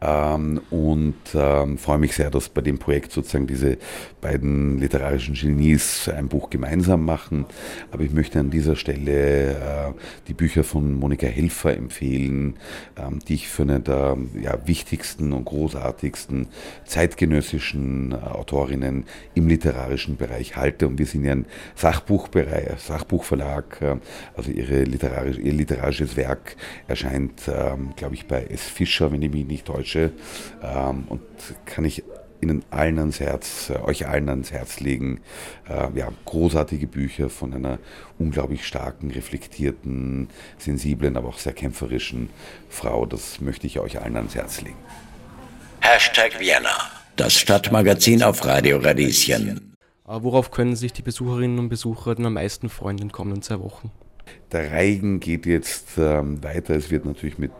ähm, 0.05 0.61
und 0.69 1.15
ähm, 1.33 1.77
freue 1.77 1.97
mich 1.97 2.13
sehr, 2.13 2.29
dass 2.29 2.49
bei 2.49 2.61
dem 2.61 2.77
Projekt 2.77 3.11
sozusagen 3.11 3.47
diese 3.47 3.77
beiden 4.21 4.77
literarischen 4.77 5.33
Genies 5.33 6.09
ein 6.09 6.27
Buch 6.27 6.49
gemeinsam 6.49 7.05
machen. 7.05 7.45
Aber 7.91 8.03
ich 8.03 8.11
möchte 8.11 8.39
an 8.39 8.51
dieser 8.51 8.75
Stelle 8.75 9.51
äh, 9.51 9.93
die 10.27 10.33
Bücher 10.33 10.63
von 10.63 10.93
Monika 10.93 11.27
Helfer 11.27 11.75
empfehlen, 11.75 12.57
ähm, 12.97 13.19
die 13.27 13.35
ich 13.35 13.47
für 13.47 13.63
eine 13.63 13.79
der 13.79 14.17
ja, 14.39 14.57
wichtigsten 14.67 15.33
und 15.33 15.45
großartigsten 15.45 16.47
zeitgenössischen 16.85 18.11
äh, 18.11 18.15
Autorinnen 18.15 19.05
im 19.33 19.47
literarischen 19.47 20.17
Bereich 20.17 20.55
halte. 20.55 20.87
Und 20.87 20.99
wir 20.99 21.05
sind 21.05 21.25
ja 21.25 21.31
ein 21.31 21.45
Sachbuchbereich, 21.75 22.79
Sachbuchverlag, 22.79 23.81
äh, 23.81 23.95
also 24.35 24.51
ihre 24.51 24.83
literarisch, 24.83 25.37
ihr 25.39 25.53
literarisches 25.53 26.15
Werk 26.15 26.55
erscheint, 26.87 27.41
ähm, 27.47 27.93
glaube 27.95 28.13
ich, 28.13 28.27
bei 28.27 28.43
S. 28.45 28.63
Fischer, 28.63 29.11
wenn 29.11 29.21
ich 29.21 29.31
mich 29.31 29.47
nicht 29.47 29.65
täusche 29.65 29.94
Deutsche 29.95 30.11
ähm, 30.61 31.05
und 31.07 31.21
kann 31.65 31.85
ich 31.85 32.03
Ihnen 32.41 32.63
allen 32.69 32.99
ans 32.99 33.19
Herz, 33.19 33.69
äh, 33.69 33.79
euch 33.79 34.07
allen 34.07 34.29
ans 34.29 34.51
Herz 34.51 34.79
legen. 34.79 35.21
Äh, 35.69 35.97
ja, 35.97 36.09
großartige 36.25 36.85
Bücher 36.85 37.29
von 37.29 37.53
einer 37.53 37.79
unglaublich 38.19 38.67
starken, 38.67 39.09
reflektierten, 39.11 40.29
sensiblen, 40.57 41.17
aber 41.17 41.29
auch 41.29 41.37
sehr 41.37 41.53
kämpferischen 41.53 42.29
Frau. 42.69 43.05
Das 43.05 43.39
möchte 43.39 43.67
ich 43.67 43.79
euch 43.79 44.01
allen 44.01 44.17
ans 44.17 44.35
Herz 44.35 44.61
legen. 44.61 44.77
Hashtag 45.79 46.39
Vienna, 46.39 46.75
das 47.15 47.33
Stadtmagazin 47.33 48.21
auf 48.21 48.45
Radio 48.45 48.77
Radieschen. 48.77 49.75
Äh, 50.07 50.17
worauf 50.21 50.51
können 50.51 50.75
sich 50.75 50.93
die 50.93 51.01
Besucherinnen 51.03 51.57
und 51.57 51.69
Besucher 51.69 52.15
denn 52.15 52.25
am 52.25 52.33
meisten 52.33 52.69
freuen 52.69 52.97
in 52.97 53.07
den 53.07 53.11
kommenden 53.11 53.41
zwei 53.41 53.59
Wochen? 53.59 53.91
Der 54.51 54.71
Reigen 54.71 55.19
geht 55.19 55.45
jetzt 55.45 55.97
ähm, 55.97 56.43
weiter. 56.43 56.75
Es 56.75 56.91
wird 56.91 57.05
natürlich 57.05 57.37
mit 57.37 57.51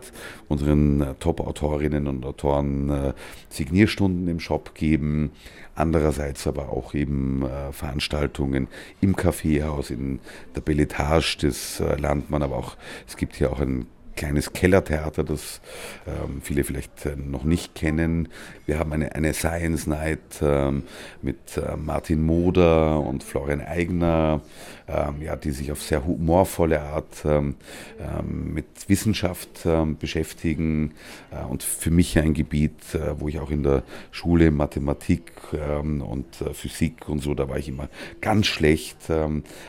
unseren 0.48 1.02
äh, 1.02 1.14
Top-Autorinnen 1.20 2.08
und 2.08 2.26
Autoren 2.26 2.90
äh, 2.90 3.14
Signierstunden 3.50 4.28
im 4.28 4.40
Shop 4.40 4.76
geben. 4.76 5.32
Andererseits 5.76 6.48
aber 6.48 6.70
auch 6.70 6.94
eben 6.94 7.44
äh, 7.44 7.74
Veranstaltungen 7.74 8.68
im 9.02 9.16
Kaffeehaus, 9.16 9.90
in 9.90 10.20
der 10.56 10.62
Belletage 10.62 11.38
des 11.38 11.80
äh, 11.80 11.96
Landmann, 11.98 12.44
aber 12.44 12.56
auch 12.58 12.78
es 13.08 13.18
gibt 13.18 13.36
hier 13.36 13.52
auch 13.52 13.60
ein 13.60 13.88
kleines 14.16 14.54
Kellertheater, 14.54 15.24
das 15.24 15.62
ähm, 16.08 16.42
viele 16.42 16.64
vielleicht 16.64 17.06
äh, 17.06 17.16
noch 17.16 17.44
nicht 17.44 17.76
kennen. 17.76 18.30
Wir 18.66 18.80
haben 18.80 18.94
eine, 18.94 19.14
eine 19.14 19.34
Science 19.34 19.88
Night 19.88 20.42
ähm, 20.42 20.84
mit 21.22 21.58
äh, 21.58 21.76
Martin 21.76 22.26
Moder 22.26 23.00
und 23.02 23.24
Florian 23.24 23.62
Eigner, 23.62 24.42
ähm, 24.88 25.22
ja, 25.22 25.36
die 25.36 25.52
sich 25.52 25.72
auf 25.72 25.82
sehr 25.82 26.06
humorvolle 26.06 26.82
Art 26.82 27.24
ähm, 27.26 27.56
ähm, 28.00 28.54
mit 28.54 28.66
Wissenschaft 28.88 29.66
ähm, 29.66 29.98
beschäftigen 29.98 30.94
äh, 31.32 31.44
und 31.46 31.64
für 31.64 31.92
mich 31.92 32.18
ein 32.20 32.34
Gebiet, 32.34 32.94
äh, 32.94 33.20
wo 33.20 33.28
ich 33.28 33.40
auch 33.40 33.52
in 33.52 33.64
der 33.64 33.84
Schule 34.12 34.52
Mathematik 34.52 35.32
und 35.52 36.42
äh, 36.42 36.54
Physik 36.54 37.08
und 37.08 37.20
so, 37.20 37.36
da 37.36 37.48
war 37.48 37.58
ich 37.58 37.70
immer 37.70 37.88
ganz 38.20 38.48
schlecht, 38.48 38.98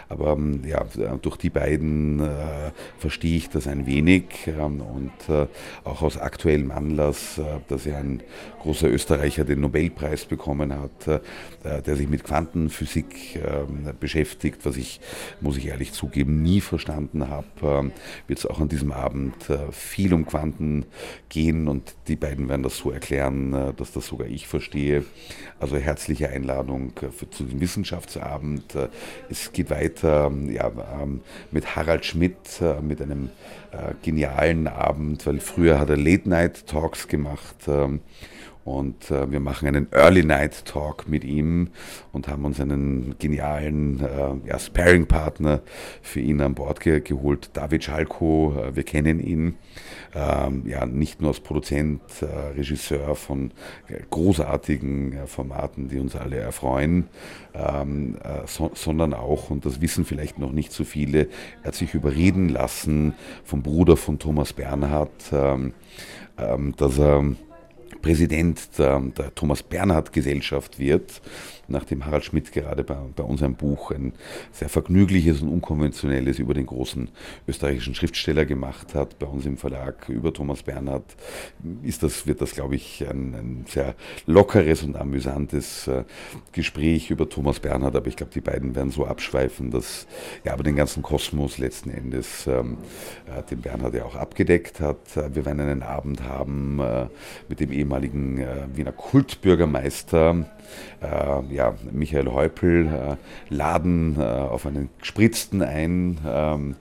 aber 0.08 0.38
ja, 0.66 0.84
durch 1.20 1.36
die 1.36 1.50
beiden 1.50 2.20
äh, 2.20 2.70
verstehe 2.98 3.36
ich 3.36 3.48
das 3.50 3.66
ein 3.66 3.86
wenig 3.86 4.24
und 4.46 5.12
äh, 5.28 5.46
auch 5.84 6.02
aus 6.02 6.18
aktuellem 6.18 6.70
Anlass, 6.70 7.38
äh, 7.38 7.42
dass 7.68 7.84
ja 7.84 7.98
ein 7.98 8.22
großer 8.62 8.88
Österreicher 8.88 9.44
den 9.44 9.60
Nobelpreis 9.60 10.24
bekommen 10.24 10.74
hat, 10.74 11.22
der 11.62 11.96
sich 11.96 12.08
mit 12.08 12.24
Quantenphysik 12.24 13.36
ähm, 13.36 13.90
beschäftigt, 14.00 14.64
was 14.64 14.76
ich, 14.76 15.00
muss 15.40 15.56
ich 15.56 15.66
ehrlich 15.66 15.92
zugeben, 15.92 16.42
nie 16.42 16.60
verstanden 16.60 17.28
habe, 17.28 17.46
ähm, 17.62 17.92
wird 18.26 18.38
es 18.38 18.46
auch 18.46 18.60
an 18.60 18.68
diesem 18.68 18.92
Abend 18.92 19.34
viel 19.70 20.12
um 20.14 20.26
Quanten 20.26 20.86
gehen 21.28 21.68
und 21.68 21.94
die 22.08 22.16
beiden 22.16 22.48
werden 22.48 22.62
das 22.62 22.78
so 22.78 22.90
erklären, 22.90 23.74
dass 23.76 23.92
das 23.92 24.06
sogar 24.06 24.26
ich 24.26 24.46
verstehe. 24.46 25.04
Also 25.60 25.76
herzliche 25.76 26.30
Einladung 26.30 26.92
für, 27.16 27.30
zu 27.30 27.44
dem 27.44 27.60
Wissenschaftsabend. 27.60 28.64
Es 29.30 29.52
geht 29.52 29.70
weiter 29.70 30.32
ja, 30.48 30.70
ähm, 31.00 31.20
mit 31.50 31.76
Harald 31.76 32.04
Schmidt, 32.04 32.60
mit 32.82 33.00
einem 33.00 33.30
genialen 34.02 34.66
Abend, 34.68 35.26
weil 35.26 35.40
früher 35.40 35.78
hat 35.78 35.90
er 35.90 35.96
Late 35.96 36.28
Night 36.28 36.66
Talks 36.66 37.08
gemacht 37.08 37.68
Und 38.66 39.12
äh, 39.12 39.30
wir 39.30 39.38
machen 39.38 39.68
einen 39.68 39.86
Early 39.92 40.24
Night 40.24 40.64
Talk 40.64 41.08
mit 41.08 41.22
ihm 41.22 41.68
und 42.12 42.26
haben 42.26 42.44
uns 42.44 42.60
einen 42.60 43.14
genialen 43.16 44.00
äh, 44.00 44.48
ja, 44.48 44.58
Sparring-Partner 44.58 45.60
für 46.02 46.18
ihn 46.18 46.40
an 46.40 46.56
Bord 46.56 46.80
ge 46.80 47.00
geholt, 47.00 47.50
David 47.52 47.84
Schalko. 47.84 48.56
Äh, 48.58 48.74
wir 48.74 48.82
kennen 48.82 49.20
ihn 49.20 49.54
ähm, 50.16 50.64
ja 50.66 50.84
nicht 50.84 51.20
nur 51.20 51.30
als 51.30 51.38
Produzent, 51.38 52.00
äh, 52.22 52.26
Regisseur 52.56 53.14
von 53.14 53.52
äh, 53.86 54.00
großartigen 54.10 55.12
äh, 55.12 55.26
Formaten, 55.28 55.86
die 55.86 56.00
uns 56.00 56.16
alle 56.16 56.38
erfreuen, 56.38 57.06
ähm, 57.54 58.16
so, 58.46 58.72
sondern 58.74 59.14
auch, 59.14 59.48
und 59.48 59.64
das 59.64 59.80
wissen 59.80 60.04
vielleicht 60.04 60.40
noch 60.40 60.50
nicht 60.50 60.72
so 60.72 60.82
viele, 60.82 61.28
er 61.62 61.68
hat 61.68 61.76
sich 61.76 61.94
überreden 61.94 62.48
lassen 62.48 63.14
vom 63.44 63.62
Bruder 63.62 63.96
von 63.96 64.18
Thomas 64.18 64.52
Bernhard, 64.52 65.12
ähm, 65.32 65.72
ähm 66.36 66.74
dass 66.76 66.98
er 66.98 67.22
Präsident 68.06 68.78
der, 68.78 69.00
der 69.00 69.34
Thomas 69.34 69.64
Bernhard 69.64 70.12
Gesellschaft 70.12 70.78
wird 70.78 71.20
nachdem 71.68 72.04
Harald 72.04 72.24
Schmidt 72.24 72.52
gerade 72.52 72.84
bei, 72.84 72.96
bei 73.14 73.22
uns 73.22 73.42
Buch, 73.56 73.90
ein 73.90 74.12
sehr 74.52 74.68
vergnügliches 74.68 75.42
und 75.42 75.48
unkonventionelles 75.48 76.38
über 76.38 76.54
den 76.54 76.66
großen 76.66 77.08
österreichischen 77.46 77.94
Schriftsteller 77.94 78.44
gemacht 78.44 78.94
hat, 78.94 79.18
bei 79.18 79.26
uns 79.26 79.46
im 79.46 79.56
Verlag 79.56 80.08
über 80.08 80.32
Thomas 80.32 80.62
Bernhard, 80.62 81.04
ist 81.82 82.02
das, 82.02 82.26
wird 82.26 82.40
das, 82.40 82.52
glaube 82.52 82.76
ich, 82.76 83.06
ein, 83.08 83.34
ein 83.34 83.64
sehr 83.68 83.94
lockeres 84.26 84.82
und 84.82 84.96
amüsantes 84.96 85.86
äh, 85.86 86.04
Gespräch 86.52 87.10
über 87.10 87.28
Thomas 87.28 87.60
Bernhard, 87.60 87.94
aber 87.96 88.08
ich 88.08 88.16
glaube, 88.16 88.32
die 88.32 88.40
beiden 88.40 88.74
werden 88.74 88.90
so 88.90 89.06
abschweifen, 89.06 89.70
dass 89.70 90.06
er 90.44 90.52
aber 90.52 90.62
den 90.62 90.76
ganzen 90.76 91.02
Kosmos 91.02 91.58
letzten 91.58 91.90
Endes 91.90 92.46
ähm, 92.46 92.78
äh, 93.26 93.42
den 93.42 93.60
Bernhard 93.60 93.94
ja 93.94 94.04
auch 94.04 94.16
abgedeckt 94.16 94.80
hat. 94.80 95.16
Äh, 95.16 95.34
wir 95.34 95.44
werden 95.44 95.60
einen 95.60 95.82
Abend 95.82 96.22
haben 96.24 96.80
äh, 96.80 97.06
mit 97.48 97.60
dem 97.60 97.72
ehemaligen 97.72 97.95
äh, 98.04 98.46
Wiener 98.74 98.92
Kultbürgermeister, 98.92 100.46
äh, 101.00 101.54
ja, 101.54 101.74
Michael 101.92 102.28
Häupl 102.28 102.86
äh, 102.86 103.54
laden 103.54 104.20
auf 104.20 104.66
einen 104.66 104.88
Gespritzten 104.98 105.62
ein 105.62 106.18
ähm, 106.26 106.76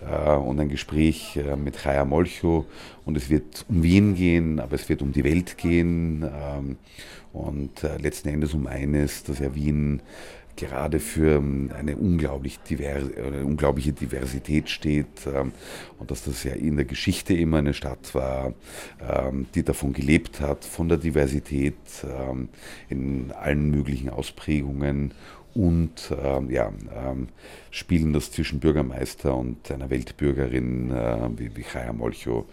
äh, 0.00 0.34
und 0.34 0.60
ein 0.60 0.68
Gespräch 0.68 1.38
mit 1.56 1.78
Chaya 1.82 2.04
Molcho. 2.04 2.66
Und 3.04 3.16
es 3.16 3.30
wird 3.30 3.64
um 3.68 3.82
Wien 3.82 4.14
gehen, 4.14 4.60
aber 4.60 4.74
es 4.74 4.88
wird 4.88 5.02
um 5.02 5.12
die 5.12 5.24
Welt 5.24 5.58
gehen 5.58 6.22
ähm, 6.24 6.76
und 7.32 7.82
letzten 7.98 8.28
Endes 8.28 8.54
um 8.54 8.66
eines, 8.66 9.22
dass 9.24 9.38
ja 9.38 9.54
Wien 9.54 10.02
gerade 10.60 11.00
für 11.00 11.36
ähm, 11.36 11.70
eine, 11.76 11.96
unglaublich 11.96 12.58
divers, 12.60 13.04
eine 13.16 13.44
unglaubliche 13.44 13.92
Diversität 13.92 14.68
steht 14.68 15.26
ähm, 15.26 15.52
und 15.98 16.10
dass 16.10 16.24
das 16.24 16.44
ja 16.44 16.52
in 16.52 16.76
der 16.76 16.84
Geschichte 16.84 17.34
immer 17.34 17.58
eine 17.58 17.74
Stadt 17.74 18.14
war, 18.14 18.52
ähm, 19.00 19.46
die 19.54 19.62
davon 19.62 19.92
gelebt 19.92 20.40
hat, 20.40 20.64
von 20.64 20.88
der 20.88 20.98
Diversität 20.98 21.74
in 22.88 23.32
allen 23.32 23.70
möglichen 23.70 24.10
Ausprägungen 24.10 25.12
und 25.54 26.14
ähm, 26.22 26.50
ja, 26.50 26.72
ähm, 26.94 27.28
spielen 27.70 28.12
das 28.12 28.30
zwischen 28.32 28.60
Bürgermeister 28.60 29.36
und 29.36 29.70
einer 29.70 29.90
Weltbürgerin 29.90 30.90
äh, 30.90 31.28
wie, 31.36 31.56
wie 31.56 31.62
Chaya 31.62 31.92
Molcho. 31.92 32.46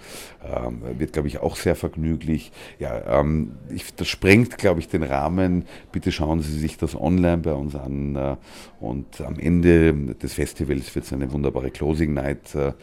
Ähm, 0.44 0.82
wird, 0.98 1.14
glaube 1.14 1.28
ich, 1.28 1.40
auch 1.40 1.56
sehr 1.56 1.76
vergnüglich. 1.76 2.52
Ja, 2.80 3.20
ähm, 3.20 3.54
ich, 3.70 3.94
das 3.96 4.08
sprengt, 4.08 4.58
glaube 4.58 4.80
ich, 4.80 4.88
den 4.88 5.04
Rahmen. 5.04 5.66
Bitte 5.92 6.12
schauen 6.12 6.42
Sie 6.42 6.58
sich 6.58 6.78
das 6.78 6.96
online 6.96 7.40
bei 7.40 7.54
uns 7.54 7.76
an. 7.76 8.16
Äh, 8.16 8.36
und 8.80 9.22
am 9.22 9.40
Ende 9.40 9.94
des 10.16 10.34
Festivals 10.34 10.94
wird 10.94 11.06
es 11.06 11.14
eine 11.14 11.32
wunderbare 11.32 11.72
Closing 11.72 12.14
Night 12.14 12.54
äh, 12.54 12.74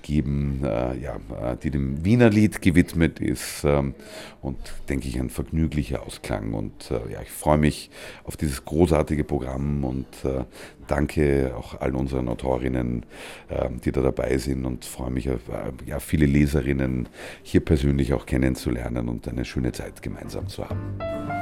geben, 0.00 0.60
äh, 0.64 0.98
ja, 0.98 1.16
äh, 1.16 1.56
die 1.62 1.70
dem 1.70 2.04
Wiener 2.04 2.30
Lied 2.30 2.62
gewidmet 2.62 3.20
ist 3.20 3.62
ähm, 3.64 3.94
und 4.40 4.56
denke 4.88 5.08
ich 5.08 5.18
ein 5.18 5.28
vergnüglicher 5.28 6.02
Ausklang. 6.06 6.54
Und 6.54 6.90
äh, 6.90 7.12
ja, 7.12 7.22
ich 7.22 7.30
freue 7.30 7.58
mich 7.58 7.90
auf 8.24 8.36
dieses 8.36 8.64
großartige 8.64 9.24
Programm 9.24 9.84
und 9.84 10.06
äh, 10.24 10.44
danke 10.88 11.54
auch 11.56 11.80
allen 11.80 11.96
unseren 11.96 12.28
Autorinnen, 12.28 13.04
ähm, 13.50 13.80
die 13.84 13.92
da 13.92 14.00
dabei 14.00 14.38
sind 14.38 14.64
und 14.64 14.86
freue 14.86 15.10
mich 15.10 15.30
auf 15.30 15.48
äh, 15.48 15.72
ja, 15.86 16.00
viele 16.00 16.24
Leserinnen 16.26 17.08
hier 17.42 17.60
persönlich 17.60 18.14
auch 18.14 18.24
kennenzulernen 18.24 19.08
und 19.08 19.28
eine 19.28 19.44
schöne 19.44 19.72
Zeit 19.72 20.02
gemeinsam 20.02 20.48
zu 20.48 20.68
haben. 20.68 21.41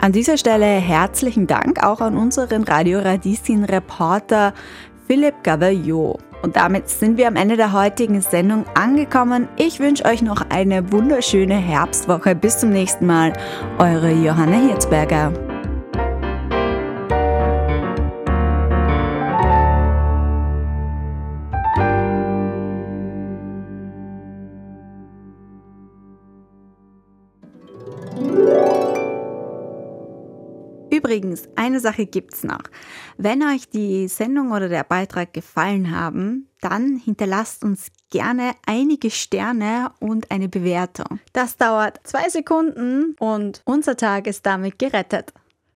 An 0.00 0.12
dieser 0.12 0.36
Stelle 0.36 0.66
herzlichen 0.66 1.46
Dank 1.46 1.82
auch 1.82 2.00
an 2.00 2.16
unseren 2.16 2.64
Radio 2.64 2.98
Radieschen 2.98 3.64
Reporter 3.64 4.52
Philipp 5.06 5.42
Gavallot. 5.42 6.18
Und 6.42 6.56
damit 6.56 6.88
sind 6.88 7.16
wir 7.16 7.26
am 7.26 7.36
Ende 7.36 7.56
der 7.56 7.72
heutigen 7.72 8.20
Sendung 8.20 8.64
angekommen. 8.74 9.48
Ich 9.56 9.80
wünsche 9.80 10.04
euch 10.04 10.22
noch 10.22 10.42
eine 10.50 10.92
wunderschöne 10.92 11.56
Herbstwoche. 11.56 12.36
Bis 12.36 12.58
zum 12.58 12.70
nächsten 12.70 13.06
Mal. 13.06 13.32
Eure 13.78 14.12
Johanna 14.12 14.68
Hirzberger. 14.68 15.32
Übrigens, 31.08 31.48
eine 31.56 31.80
Sache 31.80 32.04
gibt's 32.04 32.44
noch. 32.44 32.64
Wenn 33.16 33.42
euch 33.42 33.70
die 33.70 34.08
Sendung 34.08 34.52
oder 34.52 34.68
der 34.68 34.84
Beitrag 34.84 35.32
gefallen 35.32 35.90
haben, 35.90 36.50
dann 36.60 37.00
hinterlasst 37.02 37.64
uns 37.64 37.86
gerne 38.10 38.52
einige 38.66 39.10
Sterne 39.10 39.90
und 40.00 40.30
eine 40.30 40.50
Bewertung. 40.50 41.18
Das 41.32 41.56
dauert 41.56 41.98
zwei 42.04 42.28
Sekunden 42.28 43.16
und 43.20 43.62
unser 43.64 43.96
Tag 43.96 44.26
ist 44.26 44.44
damit 44.44 44.78
gerettet. 44.78 45.32